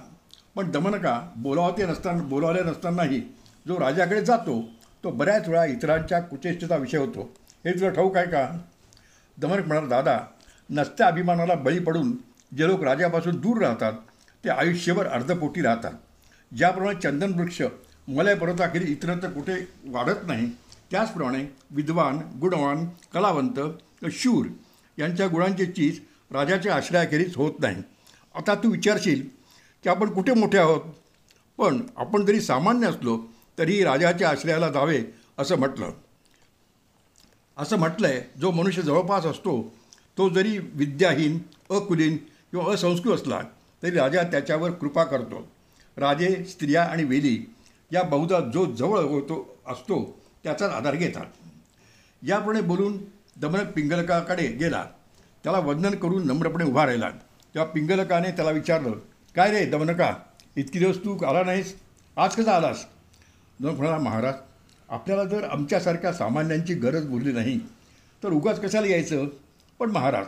पण 0.56 0.70
दमनका 0.72 1.20
बोलावते 1.38 1.86
नसताना 1.86 2.24
बोलावले 2.24 2.63
नसतानाही 2.63 3.22
जो 3.67 3.79
राजाकडे 3.79 4.24
जातो 4.25 4.62
तो 5.03 5.12
बऱ्याच 5.12 5.48
वेळा 5.50 5.65
इतरांच्या 5.65 6.20
कुचेष्टेचा 6.20 6.75
विषय 6.75 6.98
होतो. 6.98 7.29
हे 7.65 7.74
तुला 7.74 7.89
ठाऊक 7.89 8.17
आहे 8.17 8.25
का? 8.25 8.48
दमनक 9.38 9.67
म्हणाला 9.67 9.88
दादा 9.88 10.20
नसत्या 10.70 11.08
अभिमानाला 11.08 11.56
बळी 11.56 11.79
पडून 11.79 12.12
जे 12.58 12.67
लोक 12.67 12.84
राजापासून 12.84 13.36
दूर 13.36 13.62
राहतात 13.62 13.94
ते 14.44 14.50
आयुष्यभर 14.50 15.08
अर्धपोटी 15.08 15.62
राहतात. 15.62 15.94
ज्याप्रमाणे 16.51 17.00
चंदन 17.00 17.32
वृक्ष 18.09 18.39
परत 18.39 18.61
अखेर 18.61 18.81
इतरत्र 18.81 19.29
कुठे 19.29 19.53
वाढत 19.85 20.27
नाही. 20.27 20.47
त्याचप्रमाणे 20.91 21.43
विद्वान 21.71 22.19
गुणवान 22.39 22.85
कलावंत 23.13 23.59
शूर 24.11 24.45
यांच्या 24.97 25.27
गुणांची 25.27 25.65
चीज 25.65 25.99
राजाच्या 26.31 26.75
आश्रयाखेरीज 26.75 27.35
होत 27.35 27.59
नाही. 27.59 27.75
आता 28.35 28.55
तू 28.55 28.69
विचारशील 28.71 29.27
की 29.83 29.89
आपण 29.89 30.13
कुठे 30.13 30.33
मोठे 30.33 30.57
आहोत? 30.57 30.81
पण 31.57 31.81
आपण 31.97 32.25
जरी 32.25 32.41
सामान्य 32.41 32.87
असलो 32.87 33.17
तरी 33.57 33.83
राजाच्या 33.83 34.29
आश्रयाला 34.29 34.69
जावे 34.69 35.03
असं 35.37 35.57
म्हटलं. 35.57 35.91
असं 37.57 37.77
म्हटलं 37.77 38.07
आहे 38.07 38.21
जो 38.39 38.51
मनुष्य 38.51 38.81
जवळपास 38.81 39.25
असतो 39.25 39.61
तो 40.17 40.29
जरी 40.29 40.57
विद्याहीन 40.57 41.39
अकुलीन 41.69 42.17
किंवा 42.17 42.73
असंस्कृत 42.73 43.13
असला 43.13 43.41
तरी 43.83 43.91
राजा 43.91 44.23
त्याच्यावर 44.23 44.71
कृपा 44.71 45.03
करतो. 45.03 45.47
राजे 45.97 46.45
स्त्रिया 46.45 46.83
आणि 46.83 47.03
वेली 47.03 47.53
या 47.94 48.03
बहुधा 48.03 48.39
जो 48.39 48.65
जवळ 48.65 49.00
होतो 49.00 49.58
असतो 49.67 50.22
त्याचाच 50.44 50.72
आधार 50.72 50.96
घेतात. 50.96 51.25
याप्रमाणे 52.27 52.62
बोलून 52.62 52.98
दमन 53.38 53.60
पिंगलकाकडे 53.60 54.48
गेला. 54.48 54.86
त्याला 55.44 55.60
वंदन 55.60 55.96
करून 55.96 56.27
नम्रपणे 56.27 56.63
उभा 56.63 56.86
राहिला. 56.86 57.10
तेव्हा 57.10 57.72
पिंगलकाने 57.72 58.32
त्याला 58.32 58.51
विचारलं 58.51 58.91
काय 59.36 59.51
रे 59.51 59.65
दमनका 59.65 60.15
इतकी 60.56 60.79
दिवस 60.79 60.98
तू 60.98 61.25
आला 61.25 61.44
नाहीस? 61.44 61.79
आज 62.17 62.36
कसा 62.36 62.56
आलास? 62.56 62.86
न 63.60 63.65
म्हणाला 63.65 63.98
महाराज 63.98 64.34
आपल्याला 64.89 65.24
जर 65.24 65.44
आमच्यासारख्या 65.44 66.13
सामान्यांची 66.13 66.74
गरज 66.74 67.10
उरली 67.10 67.32
नाही. 67.32 67.60
तर 68.24 68.29
उगाच 68.29 68.62
कशाला 68.62 68.88
यायचं? 68.88 69.27
पण 69.79 69.91
महाराज 69.91 70.25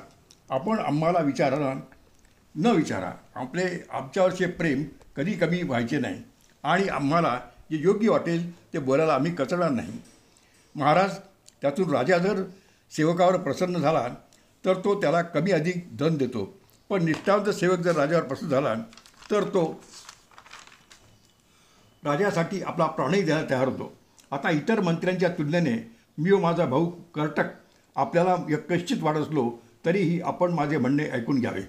आपण 0.50 0.80
आम्हाला 0.80 1.20
विचारा 1.20 1.80
न 2.56 2.66
विचारा. 2.66 3.12
आपले 3.36 3.84
आमच्यावरचे 3.92 4.46
प्रेम 4.46 4.84
कधी 5.16 5.34
कमी 5.34 5.62
व्हायचे 5.62 6.00
नाही. 6.00 6.24
आणि 6.64 6.84
आम्हाला 6.84 7.40
जे 7.70 7.78
योग्य 7.78 8.10
वाटेल 8.10 8.52
ते 8.74 8.80
बोलायला 8.80 9.14
आम्ही 9.14 9.32
कचरणार 9.36 9.70
नाही. 9.72 10.00
महाराज 10.76 11.18
त्यातून 11.62 11.90
राजा 11.90 12.18
जर 12.18 12.44
सेवकावर 12.92 13.38
प्रसन्न 13.38 13.78
झाला 13.78 14.08
तर 14.64 14.80
तो 14.86 15.00
त्याला 15.02 15.22
कमी 15.22 15.52
अधिक 15.52 15.98
धन 15.98 16.18
देतो. 16.18 16.46
पण 16.90 17.04
निष्ठावंत 17.06 17.50
सेवक 17.50 17.80
जर 17.80 17.96
राजावर 17.96 18.24
प्रसन्न 18.24 18.52
झाला 18.52 18.74
तर 19.32 19.44
तो 19.44 19.64
राजासाठी 22.04 22.62
आपला 22.62 22.86
प्राणही 22.88 23.22
द्यायला 23.22 23.50
तयार 23.50 23.68
होतो. 23.68 23.92
आता 24.32 24.50
इतर 24.50 24.80
मंत्र्यांच्या 24.80 25.30
तुलनेने 25.30 25.76
मी 26.18 26.32
व 26.32 26.40
माझा 26.40 26.66
भाऊ 26.66 26.90
कर्टक 27.16 27.46
आपल्याला 27.96 28.36
यकश्चित 28.50 28.98
वाढ 29.02 29.18
असलो 29.18 29.50
तरीही 29.86 30.20
आपण 30.22 30.54
माझे 30.54 30.78
म्हणणे 30.78 31.10
ऐकून 31.12 31.40
घ्यावे. 31.40 31.62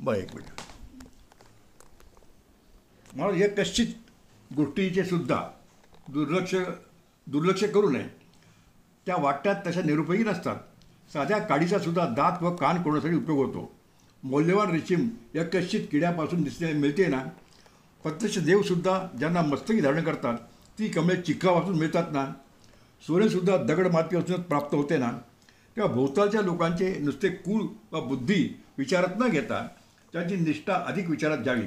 बरं 0.00 0.16
एक 0.16 0.34
मिनिट. 0.34 0.60
मला 3.16 3.36
यकश्चित 3.36 3.86
गोष्टीचे 4.56 5.04
सुद्धा 5.04 5.40
दुर्लक्ष 6.08 6.54
दुर्लक्ष 7.26 7.64
करू 7.64 7.90
नये. 7.90 8.06
त्या 9.06 9.16
वाटतात 9.18 9.54
तशा 9.66 9.80
निरुपयोगी 9.82 10.24
नसतात. 10.24 10.56
साध्या 11.12 11.38
काडीचा 11.38 11.78
सुद्धा 11.78 12.06
दात 12.06 12.42
व 12.42 12.54
कान 12.56 12.82
कोणासाठी 12.82 13.16
उपयोग 13.16 13.38
होतो? 13.38 13.72
मौल्यवान 14.22 14.70
रेशीम 14.70 15.08
या 15.34 15.44
कश्चित 15.44 15.86
किड्यापासून 15.90 16.42
दिसणे 16.42 16.72
मिळते 16.72 17.06
ना? 17.06 17.18
प्रत्यक्ष 18.02 18.38
देवसुद्धा 18.38 18.98
ज्यांना 19.18 19.42
मस्तकी 19.42 19.80
धारण 19.80 20.02
करतात 20.04 20.38
ती 20.78 20.88
कमळे 20.88 21.20
चिखलापासून 21.22 21.78
मिळतात 21.78 22.12
ना? 22.12 22.26
सूर्यसुद्धा 23.06 23.56
दगड 23.56 23.86
मातीपासूनच 23.86 24.46
प्राप्त 24.46 24.74
होते 24.74 24.96
ना? 24.96 25.10
तेव्हा 25.76 25.94
भोवतालच्या 25.94 26.40
लोकांचे 26.40 26.98
नुसते 26.98 27.28
कुळ 27.28 27.62
व 27.92 28.00
बुद्धी 28.00 28.62
विचारात 28.78 29.18
न 29.18 29.28
घेता 29.28 29.66
त्यांची 30.12 30.36
निष्ठा 30.36 30.74
अधिक 30.74 31.10
विचारात 31.10 31.38
घ्यावी 31.38 31.66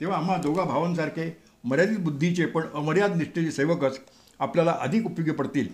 तेव्हा 0.00 0.18
आम्हा 0.18 0.36
दोघा 0.36 0.64
भावांसारखे 0.64 1.47
मर्यादित 1.64 1.98
बुद्धीचे 1.98 2.46
पण 2.46 2.66
अमर्याद 2.74 3.16
निष्ठेचे 3.16 3.50
सेवकच 3.50 3.98
आपल्याला 4.40 4.76
अधिक 4.80 5.06
उपयोगी 5.06 5.30
पडतील. 5.30 5.68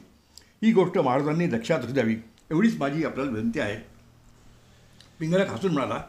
ही 0.62 0.72
गोष्ट 0.72 0.98
महाराजांनी 0.98 1.50
लक्षात 1.52 1.80
असू 1.80 1.92
द्यावी. 1.92 2.16
एवढीच 2.50 2.76
माझी 2.78 3.04
आपल्याला 3.04 3.30
विनंती 3.30 3.60
आहे. 3.60 3.76
पिंगलक 5.20 5.50
हसून 5.50 5.72
म्हणाला 5.72 6.02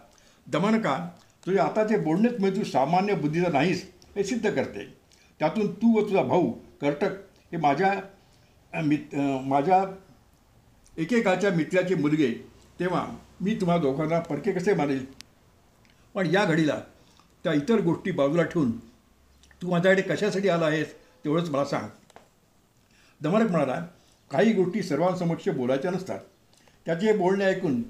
दमनका 0.47 0.97
तुझे 1.45 1.57
आताचे 1.59 1.97
बोलणेच 1.97 2.39
म्हणजे 2.39 2.59
तू 2.59 2.63
सामान्य 2.65 3.13
बुद्धीचा 3.15 3.49
नाहीस 3.53 3.83
हे 4.15 4.23
सिद्ध 4.23 4.49
करते. 4.49 4.85
त्यातून 5.39 5.71
तू 5.73 5.95
व 5.95 6.01
तुझा 6.01 6.21
भाऊ 6.23 6.51
कर्टक 6.81 7.13
हे 7.51 7.57
माझ्या 7.57 8.81
मित 8.83 9.15
माझ्या 9.47 9.83
एकेकाच्या 10.97 11.51
मित्राचे 11.51 11.95
मुलगे 11.95 12.31
तेव्हा 12.79 13.05
मी 13.41 13.55
तुम्हा 13.61 13.77
दोघांना 13.77 14.19
परके 14.19 14.51
कसे 14.51 14.73
मानेल 14.73 15.05
पण 16.15 16.27
या 16.33 16.43
घडीला 16.45 16.79
त्या 17.45 17.53
इतर 17.53 17.81
गोष्टी 17.81 18.11
बाजूला 18.11 18.43
ठेवून 18.43 18.71
तू 19.61 19.69
माझ्याकडे 19.69 20.01
कशासाठी 20.01 20.49
आला 20.49 20.65
आहेस 20.65 20.93
तेवढंच 21.25 21.49
मला 21.49 21.65
सांग. 21.65 21.87
दमरक 23.21 23.51
म्हणाला 23.51 23.79
काही 24.31 24.53
गोष्टी 24.53 24.83
सर्वांसमक्ष 24.83 25.49
बोलायच्या 25.49 25.91
नसतात. 25.91 26.19
त्याचे 26.85 27.13
बोलणे 27.13 27.45
ऐकून 27.45 27.81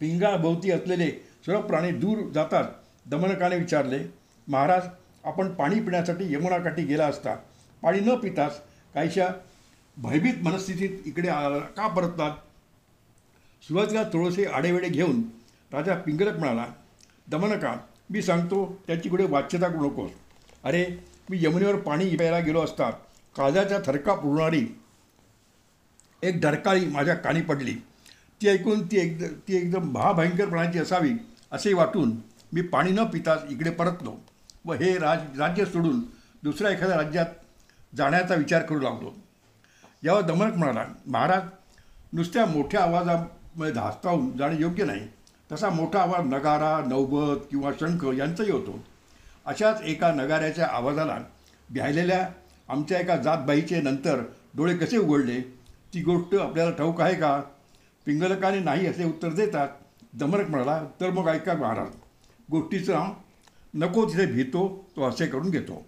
पिंगाभोवती 0.00 0.70
असलेले 0.70 1.10
सर्व 1.46 1.60
प्राणी 1.60 1.90
दूर 1.90 2.18
जातात 2.34 2.64
दमनकाने 3.06 3.56
विचारले 3.56 3.98
महाराज 4.48 4.88
आपण 5.24 5.52
पाणी 5.54 5.80
पिण्यासाठी 5.80 6.32
यमुनाकाठी 6.34 6.82
गेला 6.82 7.06
असता. 7.06 7.34
पाणी 7.82 8.00
न 8.00 8.14
पिताच 8.14 8.60
काहीशा 8.94 9.28
भयभीत 9.96 10.42
मनस्थितीत 10.42 11.06
इकडे 11.06 11.28
आला 11.28 11.58
का 11.58 11.86
परततात 11.86 12.36
सुरुवातीला 13.62 14.02
थोडेसे 14.02 14.44
आडेवेडे 14.44 14.88
घेऊन 14.88 15.22
राजा 15.72 15.94
पिंगलक 15.96 16.38
म्हणाला 16.38 16.66
दमनका 17.28 17.74
मी 18.10 18.22
सांगतो 18.22 18.64
त्याची 18.86 19.08
कुठे 19.08 19.24
वाच्यता 19.24 19.68
करू 19.68 19.90
नकोस. 19.90 20.10
अरे 20.64 20.84
मी 21.30 21.38
यमुनेवर 21.40 21.76
पाणी 21.76 22.16
प्यायला 22.16 22.38
गेलो 22.38 22.60
असता 22.60 22.90
काजाचा 23.36 23.78
थरका 23.86 24.14
पुरणारी 24.14 24.66
एक 26.22 26.40
डरकाळी 26.40 26.86
माझ्या 26.86 27.14
कानी 27.14 27.40
पडली. 27.40 27.74
ती 28.40 28.48
ऐकून 28.48 28.84
ती 28.86 28.98
एकदम 28.98 29.34
ती 29.48 29.56
एकदम 29.56 29.90
महाभयंकरपणाची 29.92 30.78
असावी 30.78 31.12
असे 31.52 31.72
वाटून 31.74 32.12
मी 32.52 32.62
पाणी 32.62 32.90
न 32.90 33.04
पिताच 33.04 33.44
इकडे 33.50 33.70
परतलो 33.70 34.14
व 34.64 34.72
हे 34.72 34.96
राज 34.98 35.38
राज्य 35.38 35.64
सोडून 35.64 36.00
दुसऱ्या 36.42 36.70
एखाद्या 36.70 36.96
राज्यात 36.96 37.26
जाण्याचा 37.92 38.34
विचार 38.34 38.62
करू 38.62 38.80
लागलो. 38.80 39.12
यावर 40.02 40.22
दमनक 40.22 40.56
म्हणाला 40.56 40.84
महाराज 41.06 41.42
नुसत्या 42.12 42.46
मोठ्या 42.46 42.82
आवाजामुळे 42.82 43.70
धास्तावून 43.72 44.30
जाणे 44.38 44.56
योग्य 44.60 44.84
नाही. 44.84 45.06
तसा 45.52 45.70
मोठा 45.70 46.02
आवाज 46.02 46.26
नगारा 46.26 46.78
नौबत 46.86 47.46
किंवा 47.50 47.70
शंख 47.80 48.04
यांचाही 48.18 48.50
होतो. 48.50 48.78
अशाच 49.46 49.82
एका 49.82 50.12
नगाऱ्याच्या 50.12 50.66
आवाजाला 50.66 51.18
भ्यायलेल्या 51.70 52.28
आमच्या 52.68 52.98
एका 53.00 53.16
जातबाईचे 53.16 53.80
नंतर 53.80 54.22
डोळे 54.56 54.76
कसे 54.76 54.96
उघडले? 54.96 55.40
ती 55.94 56.02
गोष्ट 56.02 56.34
आपल्याला 56.34 56.70
ठाऊक 56.70 57.00
आहे 57.00 57.14
का? 57.14 57.40
पिंगलकाने 58.06 58.58
नाही 58.58 58.86
असे 58.86 59.04
उत्तर 59.04 59.32
देतात. 59.32 59.68
दमरक 60.12 60.50
म्हणाला 60.50 60.84
तर 61.00 61.10
मग 61.10 61.28
ऐका 61.28 61.54
महाराज 61.54 61.88
गोष्टीचा 62.50 63.02
नको 63.74 64.04
तिथे 64.06 64.26
भीतो 64.26 64.66
तो 64.96 65.02
असे 65.02 65.26
करून 65.26 65.50
घेतो. 65.50 65.84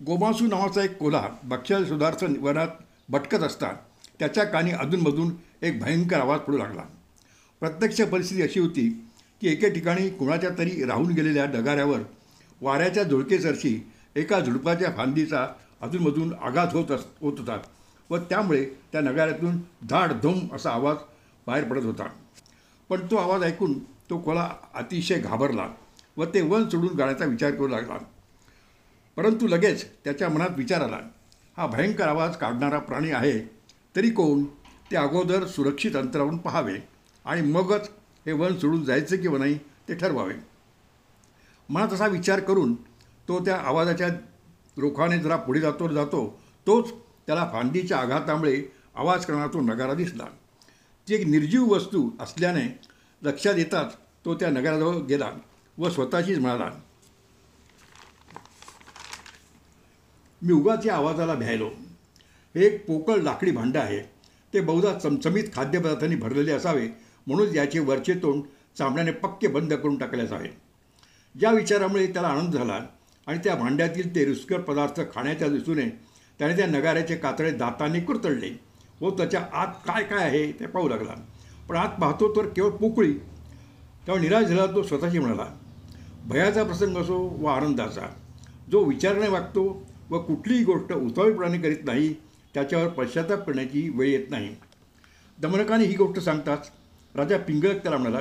गोमासू 0.00 0.46
नावाचा 0.46 0.82
एक 0.82 0.96
कोल्हा 0.98 1.28
बक्षाल 1.44 1.84
सुधार्थ 1.84 2.24
वनात 2.40 2.68
भटकत 3.08 3.42
असता 3.42 3.72
त्याच्या 4.18 4.44
कानी 4.44 4.70
अधूनमधून 4.70 5.32
एक 5.62 5.80
भयंकर 5.82 6.20
आवाज 6.20 6.40
पडू 6.40 6.58
लागला. 6.58 6.82
प्रत्यक्ष 7.60 8.00
परिस्थिती 8.02 8.42
अशी 8.42 8.60
होती 8.60 9.09
की 9.40 9.48
एके 9.48 9.70
ठिकाणी 9.70 10.08
कोणाच्या 10.10 10.50
तरी 10.58 10.84
राहून 10.84 11.12
गेलेल्या 11.12 11.44
डगाऱ्यावर 11.44 12.00
वाऱ्याच्या 12.60 13.02
झुळकेसरशी 13.02 13.78
एका 14.16 14.40
झुडपाच्या 14.40 14.90
फांदीचा 14.96 15.46
अधूनमधून 15.80 16.32
आघात 16.42 16.72
होत 16.72 16.90
अस 16.90 17.04
होत 17.20 17.38
होता 17.38 17.58
व 18.10 18.18
त्यामुळे 18.30 18.64
त्या 18.92 19.00
नगाऱ्यातून 19.00 19.58
धाड 19.82 20.12
धुम 20.12 20.38
असा 20.52 20.70
आवाज 20.70 20.96
बाहेर 21.46 21.64
पडत 21.64 21.84
होता. 21.84 22.06
पण 22.90 23.06
तो 23.06 23.16
आवाज 23.16 23.42
ऐकून 23.42 23.78
तो 24.10 24.18
कोला 24.18 24.48
अतिशय 24.74 25.18
घाबरला 25.18 25.68
व 26.16 26.24
ते 26.24 26.40
वन 26.40 26.68
सोडून 26.68 26.96
गाण्याचा 26.96 27.24
विचार 27.24 27.50
करू 27.50 27.68
लागला. 27.68 27.98
परंतु 29.16 29.46
लगेच 29.46 29.84
त्याच्या 30.04 30.28
मनात 30.28 30.56
विचार 30.56 30.80
आला 30.80 30.98
हा 31.56 31.66
भयंकर 31.66 32.08
आवाज 32.08 32.36
काढणारा 32.36 32.78
प्राणी 32.78 33.10
आहे 33.10 33.38
तरी 33.96 34.10
कोण 34.10 34.44
ते 34.90 34.96
अगोदर 34.96 35.46
सुरक्षित 35.46 35.96
अंतरावरून 35.96 36.36
पहावे 36.36 36.78
आणि 37.24 37.42
मगच 37.42 37.88
हे 38.26 38.32
वन 38.32 38.56
सोडून 38.58 38.84
जायचं 38.84 39.16
किंवा 39.16 39.38
नाही 39.38 39.58
ते 39.88 39.94
ठरवावे. 39.94 40.34
मनात 41.68 41.92
असा 41.92 42.06
विचार 42.06 42.40
करून 42.40 42.74
तो 43.28 43.38
त्या 43.44 43.56
आवाजाच्या 43.56 44.08
रोखाने 44.76 45.18
जरा 45.18 45.36
पुढे 45.36 45.60
जातो 45.60 45.88
जातो 45.88 46.26
तोच 46.66 46.92
त्याला 47.26 47.48
फांदीच्या 47.52 47.98
आघातामुळे 47.98 48.62
आवाज 48.94 49.24
करणारा 49.26 49.46
तो 49.46 49.60
नगारा 49.60 49.94
दिसला. 49.94 50.24
ती 51.08 51.14
एक 51.14 51.26
निर्जीव 51.26 51.64
वस्तू 51.64 52.08
असल्याने 52.20 52.66
लक्षात 53.22 53.54
येताच 53.56 53.94
तो 54.24 54.34
त्या 54.34 54.50
नगाराजवळ 54.50 54.96
गेला 55.06 55.30
व 55.78 55.88
स्वतःशीच 55.88 56.38
म्हणाला 56.38 56.70
मी 60.42 60.52
उगाच 60.52 60.86
या 60.86 60.96
आवाजाला 60.96 61.34
भ्यायलो. 61.34 61.68
हे 62.54 62.64
एक 62.66 62.86
पोकळ 62.86 63.20
लाकडी 63.22 63.50
भांडं 63.50 63.78
आहे. 63.80 64.00
ते 64.54 64.60
बहुधा 64.60 64.92
चमचमीत 64.98 65.44
खाद्यपदार्थांनी 65.54 66.16
भरलेले 66.16 66.52
असावे 66.52 66.88
म्हणून 67.30 67.54
याचे 67.54 67.78
वरचे 67.78 68.14
तोंड 68.14 68.42
चामड्याने 68.78 69.10
पक्के 69.12 69.48
बंद 69.48 69.72
करून 69.74 69.96
टाकले 69.98 70.22
आहे 70.30 70.50
या 71.34 71.50
विचारामुळे 71.50 72.06
त्याला 72.06 72.28
आनंद 72.28 72.54
झाला 72.54 72.80
आणि 73.26 73.38
त्या 73.44 73.54
भांड्यातील 73.54 74.14
ते 74.14 74.24
रुस्कर 74.24 74.60
पदार्थ 74.60 75.00
खाण्याच्या 75.14 75.48
दिसूने 75.48 75.88
त्याने 76.40 76.56
त्या 76.56 76.66
नगाऱ्याचे 76.66 77.16
कातळे 77.16 77.50
दाताने 77.50 78.00
कुरतडले. 78.00 78.50
व 79.00 79.10
त्याच्या 79.10 79.40
आत 79.52 79.74
काय 79.86 80.04
काय 80.04 80.24
आहे 80.24 80.50
ते 80.52 80.66
पाहू 80.66 80.88
लागला. 80.88 81.14
पण 81.68 81.76
आत 81.76 82.00
पाहतो 82.00 82.34
तर 82.36 82.48
केवळ 82.48 82.70
पोकळी. 82.70 83.12
तेव्हा 84.06 84.20
निराश 84.22 84.44
झाला 84.44 84.66
तो 84.66 84.82
स्वतःशी 84.82 85.18
म्हणाला 85.18 85.46
भयाचा 86.24 86.64
प्रसंग 86.64 86.96
असो 86.96 87.18
व 87.40 87.46
आनंदाचा 87.46 88.06
जो 88.72 88.82
विचारणे 88.84 89.28
वागतो 89.28 89.64
व 90.10 90.18
कुठलीही 90.18 90.64
गोष्ट 90.64 90.92
उतावीपणाने 90.92 91.58
करीत 91.58 91.84
नाही 91.84 92.12
त्याच्यावर 92.54 92.88
पश्चाताप 92.88 93.46
करण्याची 93.46 93.88
वेळ 93.94 94.08
येत 94.08 94.30
नाही. 94.30 94.54
दमनकाने 95.38 95.84
ही 95.84 95.94
गोष्ट 95.94 96.18
सांगताच 96.20 96.70
राजा 97.14 97.38
पिंगळत 97.38 97.78
त्याला 97.82 97.96
म्हणाला 97.96 98.20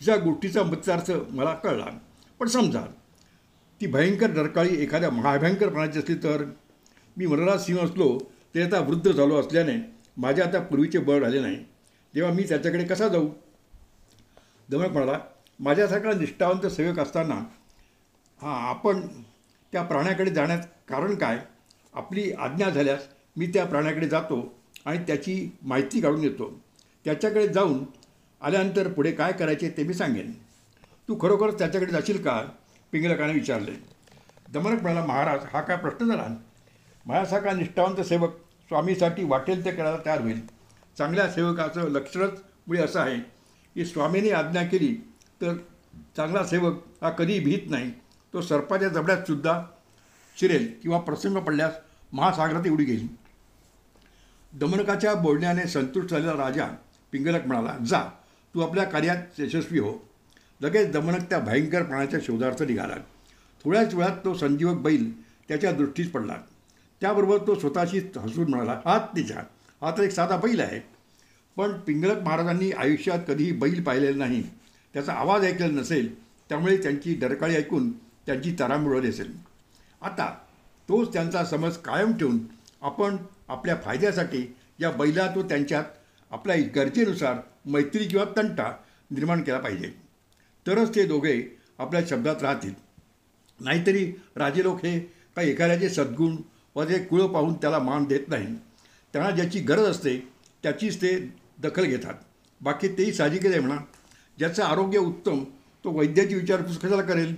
ज्या 0.00 0.16
गोष्टीचा 0.16 0.62
मत्सार्थ 0.62 1.10
मला 1.30 1.54
कळला 1.54 1.86
पण 2.40 2.46
समजा 2.46 2.80
ती 3.80 3.86
भयंकर 3.86 4.30
डरकाळी 4.30 4.82
एखाद्या 4.82 5.10
महाभयंकर 5.10 5.68
प्राण्याची 5.68 5.98
असली 5.98 6.14
तर 6.14 6.44
मी 7.16 7.26
वनराज 7.26 7.64
सिंह 7.64 7.80
असलो 7.80 8.18
ते 8.54 8.62
आता 8.62 8.78
वृद्ध 8.80 9.10
झालो 9.12 9.40
असल्याने 9.40 9.76
माझ्या 10.16 10.46
आता 10.46 10.58
पूर्वीचे 10.60 10.98
बळ 10.98 11.18
राहिले 11.20 11.40
नाही. 11.40 11.56
तेव्हा 12.14 12.32
मी 12.32 12.42
त्याच्याकडे 12.42 12.84
कसा 12.84 13.08
जाऊ? 13.08 13.28
दमक 14.68 14.90
म्हणाला 14.90 15.18
माझ्यासारखा 15.60 16.12
निष्ठावंत 16.12 16.66
सेवक 16.66 16.98
असताना 16.98 17.34
हां 18.40 18.54
आपण 18.68 19.00
त्या 19.72 19.82
प्राण्याकडे 19.82 20.30
जाण्यात 20.30 20.62
कारण 20.88 21.14
काय? 21.14 21.38
आपली 21.94 22.30
आज्ञा 22.32 22.68
झाल्यास 22.70 23.08
मी 23.36 23.46
त्या 23.46 23.64
प्राण्याकडे 23.66 24.08
जातो 24.08 24.40
आणि 24.84 24.98
त्याची 24.98 25.50
माहिती 25.62 26.00
काढून 26.00 26.22
येतो 26.24 26.50
त्याच्याकडे 27.04 27.48
जाऊन 27.48 27.84
आल्यानंतर 28.42 28.88
पुढे 28.88 29.12
काय 29.12 29.32
करायचे 29.32 29.68
ते 29.76 29.82
मी 29.82 29.94
सांगेन. 29.94 30.32
तू 31.08 31.18
खरोखरच 31.22 31.58
त्याच्याकडे 31.58 31.92
जाशील 31.92 32.22
का? 32.22 32.40
पिंगलकाने 32.92 33.32
विचारले. 33.32 33.72
दमनक 34.52 34.82
म्हणाला 34.82 35.06
महाराज 35.06 35.44
हा 35.52 35.60
काय 35.60 35.76
प्रश्न 35.76 36.06
झाला? 36.06 36.26
माझ्यासारखा 37.06 37.52
निष्ठावंत 37.52 38.00
सेवक 38.00 38.36
स्वामीसाठी 38.68 39.24
वाटेल 39.24 39.64
ते 39.64 39.70
करायला 39.70 39.98
तयार 40.06 40.20
होईल. 40.20 40.40
चांगल्या 40.98 41.28
सेवकाचं 41.30 41.88
लक्षणच 41.88 42.42
मुळे 42.66 42.80
असं 42.80 43.00
आहे 43.00 43.18
की 43.74 43.84
स्वामीने 43.84 44.30
आज्ञा 44.30 44.62
केली 44.64 44.94
तर 45.40 45.54
चांगला 46.16 46.44
सेवक 46.44 46.82
हा 47.02 47.10
कधीही 47.10 47.40
भीत 47.40 47.70
नाही. 47.70 47.90
तो 48.34 48.40
सर्पाच्या 48.40 48.88
जबड्यात 48.88 49.26
सुद्धा 49.26 49.62
शिरेल 50.36 50.72
किंवा 50.82 50.98
प्रसंग 50.98 51.36
पडल्यास 51.36 51.72
महासागरात 52.12 52.68
उडी 52.72 52.84
घेईल. 52.84 53.06
दमनकाच्या 54.52 55.14
बोलण्याने 55.14 55.66
संतुष्ट 55.66 56.10
झालेला 56.10 56.32
राजा 56.32 56.66
पिंगलक 57.12 57.46
म्हणाला 57.46 57.76
जा 57.86 58.02
तू 58.54 58.60
आपल्या 58.60 58.84
कार्यात 58.84 59.40
यशस्वी 59.40 59.78
हो. 59.78 59.92
लगेच 60.60 60.90
दमनक 60.92 61.28
त्या 61.30 61.38
भयंकर 61.38 61.82
प्राण्याच्या 61.82 62.20
शोधार्थ 62.22 62.62
निघाला. 62.62 62.96
थोड्याच 63.64 63.94
वेळात 63.94 64.16
तो 64.24 64.34
संजीवक 64.34 64.80
बैल 64.82 65.10
त्याच्या 65.48 65.72
दृष्टीस 65.72 66.10
पडला. 66.10 66.36
त्याबरोबर 67.00 67.46
तो 67.46 67.58
स्वतःशी 67.58 68.00
हसून 68.16 68.50
म्हणाला 68.50 68.80
हात 68.84 69.16
तिच्या 69.16 69.42
हा 69.82 69.90
तर 69.90 70.02
एक 70.02 70.10
साधा 70.10 70.36
बैल 70.36 70.60
आहे. 70.60 70.80
पण 71.56 71.72
पिंगळक 71.78 72.22
महाराजांनी 72.22 72.70
आयुष्यात 72.72 73.18
कधीही 73.28 73.52
बैल 73.52 73.82
पाहिलेला 73.82 74.26
नाही. 74.26 74.42
त्याचा 74.94 75.12
आवाज 75.12 75.44
ऐकलेला 75.44 75.80
नसेल 75.80 76.14
त्यामुळे 76.48 76.76
त्यांची 76.76 77.14
डरकाळी 77.14 77.54
ऐकून 77.56 77.90
त्यांची 78.26 78.54
तारा 78.58 78.76
मिळवली 78.76 79.08
असेल 79.08 79.32
आता 80.02 80.26
तोच 80.88 81.12
त्यांचा 81.12 81.44
समज 81.44 81.76
कायम 81.76 82.12
ठेवून 82.12 82.38
आपण 82.82 83.16
आपल्या 83.48 83.76
फायद्यासाठी 83.84 84.44
या 84.80 84.90
बैला 84.90 85.26
तो 85.34 85.42
त्यांच्यात 85.42 85.84
आपल्या 86.30 86.56
गरजेनुसार 86.74 87.36
मैत्री 87.66 88.04
किंवा 88.04 88.24
तंटा 88.36 88.72
निर्माण 89.10 89.42
केला 89.42 89.58
पाहिजे. 89.58 89.92
तरच 90.66 90.94
ते 90.94 91.04
दोघे 91.04 91.42
आपल्या 91.78 92.00
शब्दात 92.10 92.42
राहतील. 92.42 92.74
नाहीतरी 93.60 94.12
राजे 94.36 94.62
लोक 94.62 94.84
हे 94.84 95.00
काही 95.36 95.50
एखाद्याचे 95.50 95.88
सद्गुण 95.88 96.36
व 96.76 96.84
ते 96.84 96.98
कुळं 97.04 97.26
पाहून 97.26 97.54
त्याला 97.54 97.78
मान 97.78 98.04
देत 98.04 98.28
नाही 98.28 98.46
त्यांना 99.12 99.30
ज्याची 99.30 99.60
गरज 99.60 99.86
असते 99.86 100.16
त्याचीच 100.62 101.02
ते 101.02 101.18
दखल 101.58 101.84
घेतात. 101.84 102.14
बाकी 102.60 102.88
तेही 102.88 103.12
साहजिकच 103.12 103.46
आहे 103.46 103.60
म्हणा. 103.60 103.76
ज्याचं 104.38 104.62
आरोग्य 104.62 104.98
उत्तम 104.98 105.44
तो 105.84 105.90
वैद्याची 105.90 106.34
विचारपूस 106.34 106.78
कशाला 106.78 107.02
करेल? 107.02 107.34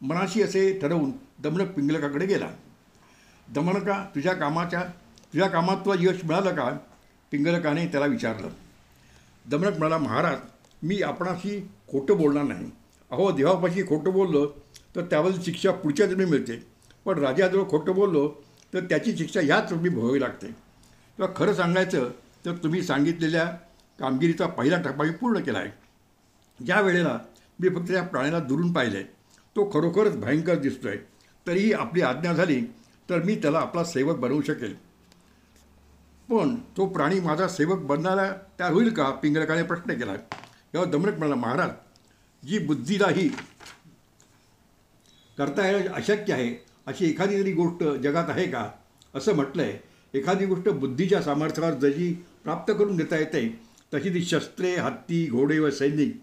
मनाशी 0.00 0.42
असे 0.42 0.78
ठरवून 0.78 1.12
दमनक 1.38 1.70
पिंगलकाकडे 1.70 2.26
गेला. 2.26 2.50
दमनका 3.48 4.04
तुझ्या 4.14 4.32
कामाच्या 4.32 4.82
तुझ्या 5.32 5.48
कामात 5.48 5.76
तुला 5.76 6.10
यश 6.10 6.24
मिळालं 6.24 6.54
का? 6.54 6.78
पिंगलकाने 7.30 7.86
त्याला 7.86 8.06
विचारलं. 8.06 8.48
दमनक 9.46 9.78
म्हणाला 9.78 9.98
महाराज 9.98 10.38
मी 10.82 11.02
आपणाशी 11.02 11.70
खोटं 11.88 12.16
बोलणार 12.16 12.42
नाही. 12.42 12.70
अहो 13.10 13.30
देवापाशी 13.32 13.82
खोटं 13.82 14.12
बोललो 14.12 14.46
तर 14.96 15.00
त्यावर 15.00 15.30
शिक्षा 15.44 15.70
पुढच्या 15.70 16.06
जन्मी 16.06 16.24
मिळते. 16.24 16.66
पण 17.04 17.18
राजाजवळ 17.18 17.68
खोटं 17.68 17.94
बोललो 17.94 18.28
तर 18.74 18.80
त्याची 18.80 19.16
शिक्षा 19.16 19.40
ह्याच 19.40 19.72
रूपी 19.72 19.88
भोगावी 19.88 20.20
लागते. 20.20 20.46
किंवा 20.46 21.32
खरं 21.36 21.54
सांगायचं 21.54 22.10
तर 22.46 22.52
तुम्ही 22.52 22.82
सांगितलेल्या 22.82 23.44
कामगिरीचा 23.98 24.46
पहिला 24.46 24.80
टप्पा 24.80 25.04
मी 25.04 25.10
पूर्ण 25.10 25.40
केला 25.40 25.58
आहे. 25.58 25.70
ज्या 26.64 26.80
वेळेला 26.80 27.18
मी 27.60 27.68
फक्त 27.68 27.90
त्या 27.90 28.02
प्राण्याला 28.02 28.38
दुरून 28.38 28.72
पाहिले 28.72 29.02
तो 29.56 29.70
खरोखरच 29.74 30.16
भयंकर 30.16 30.54
दिसतोय. 30.54 30.96
तरीही 31.46 31.72
आपली 31.72 32.02
आज्ञा 32.02 32.32
झाली 32.32 32.60
तर 33.10 33.22
मी 33.22 33.34
त्याला 33.34 33.58
आपला 33.58 33.84
सेवक 33.84 34.16
बनवू 34.16 34.42
शकेल. 34.42 34.89
पण 36.30 36.54
तो 36.76 36.86
प्राणी 36.86 37.20
माझा 37.20 37.46
सेवक 37.48 37.78
बनणारा 37.86 38.30
तयार 38.58 38.72
होईल 38.72 38.92
का? 38.94 39.10
पिंगळकाने 39.12 39.62
प्रश्न 39.62 39.94
केला. 39.94 40.12
यावर 40.74 40.86
दमरक 40.86 41.18
म्हणाला 41.18 41.34
महाराज 41.34 41.70
जी 42.42 42.58
बुद्धीलाही 42.58 43.28
करता 45.38 45.66
येणं 45.68 45.92
अशक्य 45.92 46.32
आहे 46.32 46.54
अशी 46.86 47.08
एखादी 47.10 47.40
तरी 47.42 47.52
गोष्ट 47.52 47.82
जगात 48.02 48.30
आहे 48.30 48.46
का? 48.46 48.70
असं 49.14 49.34
म्हटलं 49.34 49.62
आहे 49.62 50.18
एखादी 50.18 50.46
गोष्ट 50.46 50.68
बुद्धीच्या 50.68 51.22
सामर्थ्यावर 51.22 51.74
जशी 51.78 52.12
प्राप्त 52.44 52.72
करून 52.72 52.96
घेता 52.96 53.16
येते 53.16 53.46
तशी 53.94 54.14
ती 54.14 54.24
शस्त्रे 54.24 54.74
हत्ती 54.76 55.26
घोडे 55.30 55.58
व 55.58 55.70
सैनिक 55.70 56.16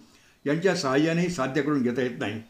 यांच्या 0.45 0.75
सहाय्याने 0.75 1.29
साध्य 1.29 1.61
करून 1.61 1.81
घेता 1.81 2.01
येत 2.01 2.19
नाही. 2.19 2.41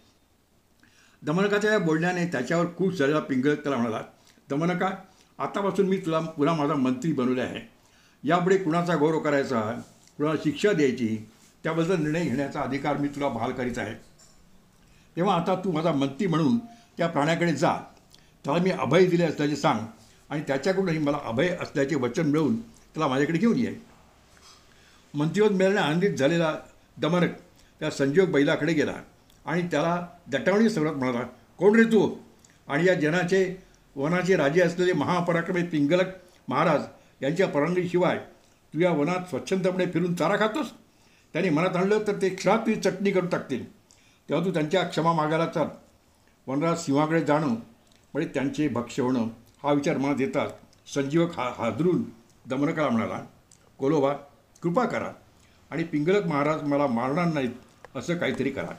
दमनकाच्या 1.21 1.71
या 1.71 1.79
बोलण्याने 1.79 2.25
त्याच्यावर 2.25 2.65
खूप 2.77 2.93
झालेला 2.93 3.19
पिंगळत 3.19 3.57
त्याला 3.57 3.77
म्हणाला 3.77 4.01
दमनका 4.49 4.89
आतापासून 5.37 5.85
मी 5.85 5.97
तुला 5.97 6.19
पुन्हा 6.19 6.55
माझा 6.55 6.73
मंत्री 6.73 7.13
बनवले 7.13 7.41
आहे. 7.41 7.69
यापुढे 8.23 8.57
कुणाचा 8.57 8.95
गौरव 8.95 9.19
करायचा 9.19 9.61
कुणाला 10.17 10.37
शिक्षा 10.37 10.71
द्यायची 10.71 11.29
त्याबद्दल 11.63 11.97
निर्णय 11.97 12.23
घेण्याचा 12.23 12.61
अधिकार 12.61 12.97
मी 12.97 13.07
तुला 13.07 13.27
बहाल 13.27 13.51
करीत 13.51 13.77
आहे. 13.77 13.93
तेव्हा 15.15 15.35
आता 15.35 15.55
तू 15.55 15.71
माझा 15.71 15.91
मंत्री 15.91 16.27
म्हणून 16.27 16.57
त्या 16.97 17.07
प्राण्याकडे 17.07 17.53
जा. 17.53 17.77
त्याला 18.45 18.63
मी 18.63 18.71
अभय 18.71 19.05
दिले 19.05 19.23
असल्याचे 19.23 19.55
सांग 19.55 19.79
आणि 20.29 20.41
त्याच्याकडूनही 20.47 20.97
मला 20.97 21.19
अभय 21.25 21.49
असल्याचे 21.61 21.95
वचन 21.95 22.25
मिळवून 22.25 22.61
त्याला 22.61 23.07
माझ्याकडे 23.07 23.37
घेऊन 23.37 23.57
ये. 23.57 23.75
मंत्रीपद 25.13 25.51
मिळाल्याने 25.51 25.87
आनंदित 25.87 26.11
झालेला 26.11 26.55
दमनक 26.97 27.29
त्या 27.79 27.91
संजोग 27.91 28.27
बैलाकडे 28.27 28.73
गेला 28.73 28.93
आणि 29.45 29.61
त्याला 29.61 30.07
दटावणी 30.31 30.69
सर्वात 30.69 30.93
म्हणाला 30.93 31.21
कोण 31.57 31.75
रे 31.75 31.83
तू? 31.83 32.15
आणि 32.67 32.85
या 32.85 32.93
जनाचे 32.93 33.66
वनाचे 33.97 34.35
राजे 34.35 34.61
असलेले 34.61 34.93
महापराक्रमी 34.93 35.63
पिंगलक 35.63 36.07
महाराज 36.47 36.81
यांच्या 37.21 37.47
परवानगीशिवाय 37.47 38.17
तू 38.73 38.79
या 38.79 38.91
वनात 38.91 39.29
स्वच्छंदपणे 39.29 39.85
फिरून 39.85 40.15
चारा 40.15 40.37
खातोस? 40.37 40.71
त्यांनी 41.33 41.49
मनात 41.49 41.75
आणलं 41.75 42.03
तर 42.07 42.21
ते 42.21 42.29
क्षणात 42.29 42.59
तुझी 42.59 42.75
चटणी 42.75 43.11
करून 43.11 43.27
टाकतील. 43.27 43.65
तेव्हा 44.29 44.45
तू 44.45 44.51
त्यांच्या 44.51 44.83
क्षमा 44.83 45.13
मागायला 45.13 45.45
चाल. 45.45 45.67
वनराज 46.47 46.85
सिंहाकडे 46.85 47.23
जाणं. 47.25 47.55
म्हणजे 48.13 48.29
त्यांचे 48.33 48.67
भक्ष 48.67 48.99
होणं 48.99 49.27
हा 49.63 49.71
विचार 49.71 49.97
मनात 49.97 50.15
येतात 50.19 50.49
संजीवक 50.95 51.39
हा 51.39 51.51
हादरून 51.57 52.03
दमनकाला 52.45 52.89
म्हणाला 52.89 53.19
कोलोबा 53.79 54.13
कृपा 54.63 54.85
करा 54.85 55.11
आणि 55.71 55.83
पिंगलक 55.83 56.25
महाराज 56.25 56.63
मला 56.63 56.87
मारणार 56.87 57.25
नाहीत 57.25 57.97
असं 57.97 58.17
काहीतरी 58.17 58.49
करा. 58.49 58.73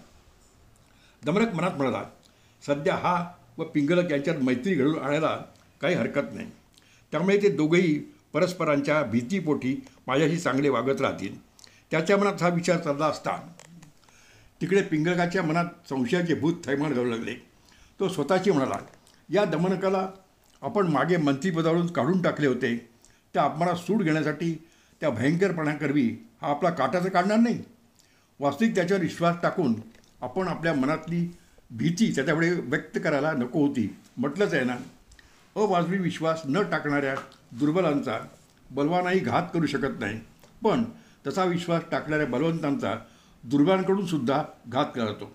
दमनक 1.24 1.54
मनात 1.54 1.70
म्हणाला 1.70 2.02
सध्या 2.66 2.94
हा 2.94 3.32
व 3.58 3.64
पिंगलक 3.64 4.10
यांच्यात 4.10 4.36
मैत्री 4.36 4.74
घडवून 4.74 4.98
आणायला 4.98 5.36
काही 5.80 5.94
हरकत 5.94 6.34
नाही. 6.34 6.46
त्यामुळे 7.12 7.42
ते 7.42 7.48
दोघेही 7.48 7.98
परस्परांच्या 8.32 9.02
भीतीपोटी 9.02 9.74
माझ्याशी 10.06 10.36
चांगले 10.36 10.68
वागत 10.68 11.00
राहतील. 11.00 11.36
त्याच्या 11.90 12.16
मनात 12.16 12.42
हा 12.42 12.48
विचार 12.48 12.78
चालला 12.78 13.06
असता 13.06 13.36
तिकडे 14.60 14.82
पिंगळकाच्या 14.82 15.42
मनात 15.42 15.88
संशयाचे 15.88 16.34
भूत 16.34 16.54
थैमान 16.64 16.92
घालू 16.92 17.10
लागले. 17.10 17.34
तो 18.00 18.08
स्वतःशी 18.08 18.50
म्हणाला 18.50 18.78
या 19.28 19.44
दमनकाला 19.44 20.08
आपण 20.62 20.86
मागे 20.86 21.16
मंत्रीपदावरून 21.16 21.86
काढून 21.86 22.22
टाकले 22.22 22.46
होते. 22.46 22.76
त्या 23.34 23.42
अपमानात 23.42 23.76
सूट 23.76 24.02
घेण्यासाठी 24.02 24.52
त्या 25.00 25.10
भयंकरपणाकरवी 25.10 26.08
हा 26.42 26.50
आपला 26.50 26.70
काटाचं 26.70 27.08
काढणार 27.08 27.38
नाही. 27.38 27.58
वास्तविक 28.40 28.74
त्याच्यावर 28.74 29.02
विश्वास 29.02 29.36
टाकून 29.42 29.74
आपण 30.22 30.48
आपल्या 30.48 30.74
मनातली 30.74 31.26
भीती 31.70 32.12
त्याच्यापुढे 32.14 32.50
व्यक्त 32.50 32.98
करायला 33.04 33.32
नको 33.32 33.66
होती. 33.66 33.88
म्हटलंच 34.16 34.54
आहे 34.54 34.64
ना 34.64 34.76
अवाजवी 35.56 35.98
विश्वास 35.98 36.42
न 36.44 36.62
टाकणाऱ्या 36.62 37.14
दुर्बलांचा 37.52 38.18
बलवानाही 38.70 39.20
घात 39.20 39.42
करू 39.54 39.66
शकत 39.66 40.00
नाही. 40.00 40.20
पण 40.62 40.84
तसा 41.26 41.44
विश्वास 41.44 41.82
टाकणाऱ्या 41.90 42.26
बलवंतांचा 42.26 42.94
दुर्बलांकडून 43.44 44.06
सुद्धा 44.06 44.42
घात 44.68 44.86
करतो 44.94 45.32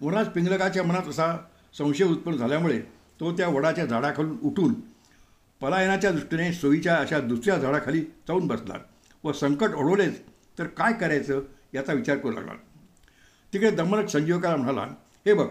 वनाज 0.00 0.28
पिंगलकाच्या 0.28 0.82
मनात 0.82 1.08
असा 1.08 1.36
संशय 1.78 2.04
उत्पन्न 2.04 2.38
झाल्यामुळे 2.38 2.80
तो 3.20 3.36
त्या 3.36 3.48
वडाच्या 3.48 3.84
झाडाखालून 3.86 4.36
उठून 4.42 4.74
पलायनाच्या 5.60 6.10
दृष्टीने 6.10 6.52
सोयीच्या 6.52 6.96
अशा 6.96 7.20
दुसऱ्या 7.20 7.58
झाडाखाली 7.58 8.00
जाऊन 8.00 8.46
बसला 8.46 8.74
व 9.24 9.32
संकट 9.32 9.74
ओढवलेच 9.74 10.20
तर 10.58 10.66
काय 10.66 10.92
करायचं 10.92 11.40
याचा 11.74 11.92
विचार 11.92 12.18
करू 12.18 12.32
लागला. 12.32 12.52
तिकडे 13.52 13.70
दमनक 13.70 14.08
संजीवकाला 14.08 14.56
म्हणाला 14.56 14.86
हे 15.26 15.34
बघ 15.34 15.46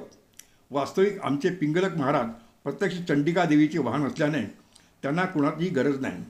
वास्तविक 0.72 1.20
आमचे 1.22 1.50
पिंगलक 1.50 1.96
महाराज 1.98 2.30
प्रत्यक्ष 2.64 2.98
चंडिका 3.08 3.46
देवीचे 3.46 3.80
वाहन 3.80 4.06
असल्याने 4.08 4.42
त्यांना 5.02 5.26
कुणाची 5.26 5.70
गरज 5.70 6.00
नाही. 6.02 6.24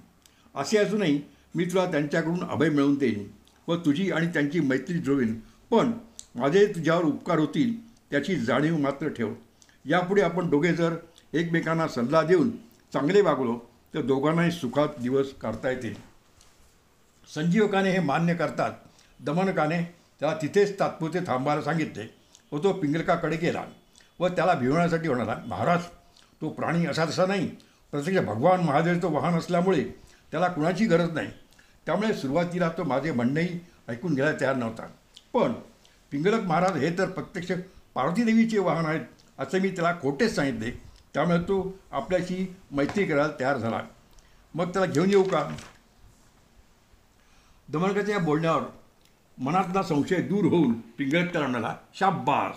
असे 0.55 0.77
असूनही 0.77 1.21
मी 1.55 1.65
तुला 1.65 1.85
त्यांच्याकडून 1.91 2.43
अभय 2.43 2.69
मिळवून 2.69 2.95
देईन 2.95 3.27
व 3.67 3.75
तुझी 3.75 4.11
आणि 4.11 4.27
त्यांची 4.27 4.59
मैत्री 4.59 4.97
जुळवीन. 4.97 5.39
पण 5.71 5.91
माझे 6.35 6.65
तुझ्यावर 6.65 7.03
उपकार 7.03 7.39
होतील 7.39 7.75
त्याची 8.11 8.35
जाणीव 8.35 8.77
मात्र 8.77 9.07
ठेव. 9.07 9.33
यापुढे 9.85 10.21
आपण 10.21 10.49
दोघे 10.49 10.73
जर 10.73 10.95
एकमेकांना 11.33 11.87
सल्ला 11.87 12.21
देऊन 12.21 12.49
चांगले 12.93 13.21
वागलो 13.21 13.59
तर 13.93 14.01
दोघांनाही 14.01 14.51
सुखात 14.51 15.01
दिवस 15.01 15.33
काढता 15.41 15.69
येतील. 15.69 15.93
संजीवकाने 17.35 17.91
हे 17.91 17.99
मान्य 17.99 18.33
करतात 18.35 18.71
दमनकाने 19.19 19.96
त्याला 20.19 20.37
तिथेच 20.41 20.79
तात्पुरते 20.79 21.19
थांबायला 21.19 21.61
सांगितले. 21.61 22.07
व 22.51 22.57
तो 22.57 22.71
पिंगलकाकडे 22.73 23.37
गेला 23.37 23.63
व 24.19 24.27
त्याला 24.27 24.53
भिवण्यासाठी 24.53 25.07
म्हणाला 25.07 25.35
महाराज 25.47 25.83
तो 26.41 26.49
प्राणी 26.49 26.85
असा 26.85 27.05
तसा 27.05 27.25
नाही. 27.25 27.47
प्रत्यक्ष 27.93 28.19
भगवान 28.19 28.61
महादेवचं 28.61 29.11
वाहन 29.11 29.37
असल्यामुळे 29.37 29.83
त्याला 30.31 30.47
कुणाची 30.47 30.85
गरज 30.85 31.11
नाही. 31.11 31.29
त्यामुळे 31.85 32.13
सुरुवातीला 32.13 32.69
तो 32.69 32.83
माझे 32.83 33.11
म्हणणेही 33.11 33.59
ऐकून 33.87 34.15
घ्यायला 34.15 34.37
तयार 34.41 34.55
नव्हता. 34.55 34.87
पण 35.33 35.53
पिंगलक 36.11 36.43
महाराज 36.43 36.77
हे 36.77 36.97
तर 36.97 37.09
प्रत्यक्ष 37.09 37.51
पार्वती 37.95 38.23
देवीचे 38.23 38.59
वाहन 38.59 38.85
आहेत 38.85 39.01
असं 39.39 39.59
मी 39.59 39.69
त्याला 39.69 39.93
खोटेच 40.01 40.35
सांगितले. 40.35 40.71
त्यामुळे 41.13 41.39
तो 41.39 41.79
आपल्याशी 41.91 42.55
मैत्री 42.71 43.05
करायला 43.05 43.31
तयार 43.39 43.57
झाला. 43.57 43.81
मग 44.53 44.69
त्याला 44.69 44.85
घेऊन 44.85 45.09
येऊ 45.09 45.23
का? 45.23 45.55
दमनकाच्या 47.69 48.15
या 48.15 48.19
बोलण्यावर 48.19 48.61
मनातला 49.37 49.83
संशय 49.83 50.21
दूर 50.21 50.45
होऊन 50.45 50.73
पिंगळत 50.97 51.37
म्हणाला 51.37 51.75
शाबास 51.93 52.55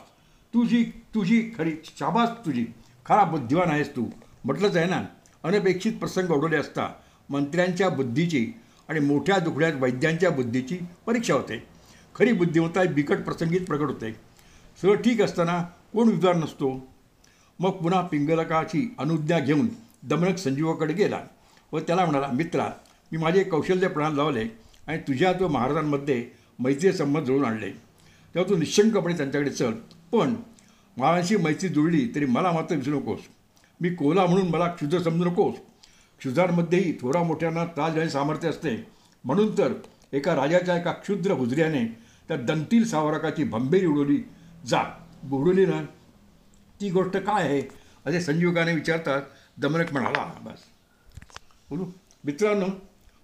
तुझी 0.54 0.84
तुझी 1.14 1.40
खरी 1.58 1.72
शाबास 1.84 2.28
तुझी. 2.46 2.64
खरा 3.06 3.24
बुद्धिवान 3.24 3.70
आहेस 3.70 3.96
तू. 3.96 4.04
म्हटलंच 4.44 4.76
आहे 4.76 4.86
ना 4.86 5.02
अनपेक्षित 5.44 5.92
प्रसंग 5.92 6.30
ओढवले 6.30 6.56
असता 6.56 6.88
मंत्र्यांच्या 7.30 7.88
बुद्धीची 7.88 8.52
आणि 8.88 9.00
मोठ्या 9.00 9.38
दुखड्यात 9.38 9.72
वैद्यांच्या 9.80 10.30
बुद्धीची 10.30 10.78
परीक्षा 11.06 11.34
होते. 11.34 11.62
खरी 12.14 12.32
बुद्धिमत्ता 12.32 12.84
बिकट 12.84 13.24
प्रसंगीत 13.24 13.60
प्रकट 13.60 13.86
होते. 13.86 14.12
सगळं 14.82 14.96
ठीक 14.96 15.22
असताना 15.22 15.62
कोण 15.92 16.08
विद्वान 16.08 16.38
नसतो. 16.38 16.88
मग 17.58 17.70
पुन्हा 17.70 18.00
पिंगलकाची 18.00 18.94
अनुज्ञा 18.98 19.38
घेऊन 19.38 19.68
दमनक 20.02 20.36
संजीवाकडे 20.36 20.92
गेला 20.92 21.20
व 21.72 21.78
त्याला 21.78 22.04
म्हणाला 22.04 22.26
मित्रा 22.32 22.68
मी 23.12 23.18
माझे 23.18 23.44
कौशल्य 23.44 23.88
प्रणाल 23.88 24.14
लावले 24.14 24.44
आणि 24.86 24.98
तुझ्या 24.98 25.32
तो 25.32 25.48
महाराजांमध्ये 25.48 26.39
मैत्री 26.60 26.92
संबंध 26.92 27.24
जुळून 27.24 27.44
आणले. 27.44 27.70
तेव्हा 28.34 28.50
तू 28.50 28.56
निशंकपणे 28.56 29.16
त्यांच्याकडे 29.16 29.50
चल. 29.50 29.72
पण 30.12 30.34
माळांशी 30.96 31.36
मैत्री 31.36 31.68
जुळली 31.68 32.12
तरी 32.14 32.26
मला 32.26 32.52
मात्र 32.52 32.76
विसरू 32.76 33.00
नकोस. 33.00 33.20
मी 33.80 33.90
कोला 33.90 34.26
म्हणून 34.26 34.48
मला 34.48 34.66
क्षुद्र 34.66 34.98
समजू 34.98 35.30
नकोस. 35.30 35.54
क्षुद्रांमध्येही 36.18 36.92
थोरा 36.92 37.22
मोठ्यांना 37.22 37.64
त्रास 37.64 37.90
देण्याचे 37.90 38.12
सामर्थ्य 38.12 38.48
असते. 38.48 38.86
म्हणून 39.24 39.58
तर 39.58 39.72
एका 40.12 40.36
राजाच्या 40.36 40.76
एका 40.76 40.92
क्षुद्र 40.92 41.30
हुजऱ्याने 41.30 41.98
त्या 42.28 42.36
दंतील 42.36 42.86
सावरकाची 42.86 43.44
भंबेरी 43.44 43.86
उडवली. 43.86 44.22
जा 44.66 44.82
उडवली 45.32 45.66
ना. 45.66 45.82
ती 46.80 46.90
गोष्ट 46.90 47.16
काय 47.16 47.44
आहे? 47.44 47.62
असे 48.06 48.20
संजीवकाने 48.20 48.74
विचारतात. 48.74 49.22
दमनक 49.58 49.92
म्हणाला 49.92 50.32
बस. 50.40 50.58
बोलू. 51.70 51.86
मित्रांनो 52.24 52.66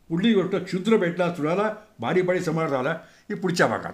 पुढली 0.09 0.33
गोष्ट 0.33 0.57
क्षुद्र 0.57 0.97
भेटला 0.97 1.35
सुराला 1.35 1.75
भारी 1.99 2.23
पाडी 2.23 2.41
समार 2.41 2.69
झाला. 2.69 2.99
ही 3.31 3.35
पुढच्या 3.35 3.67
भागात. 3.67 3.93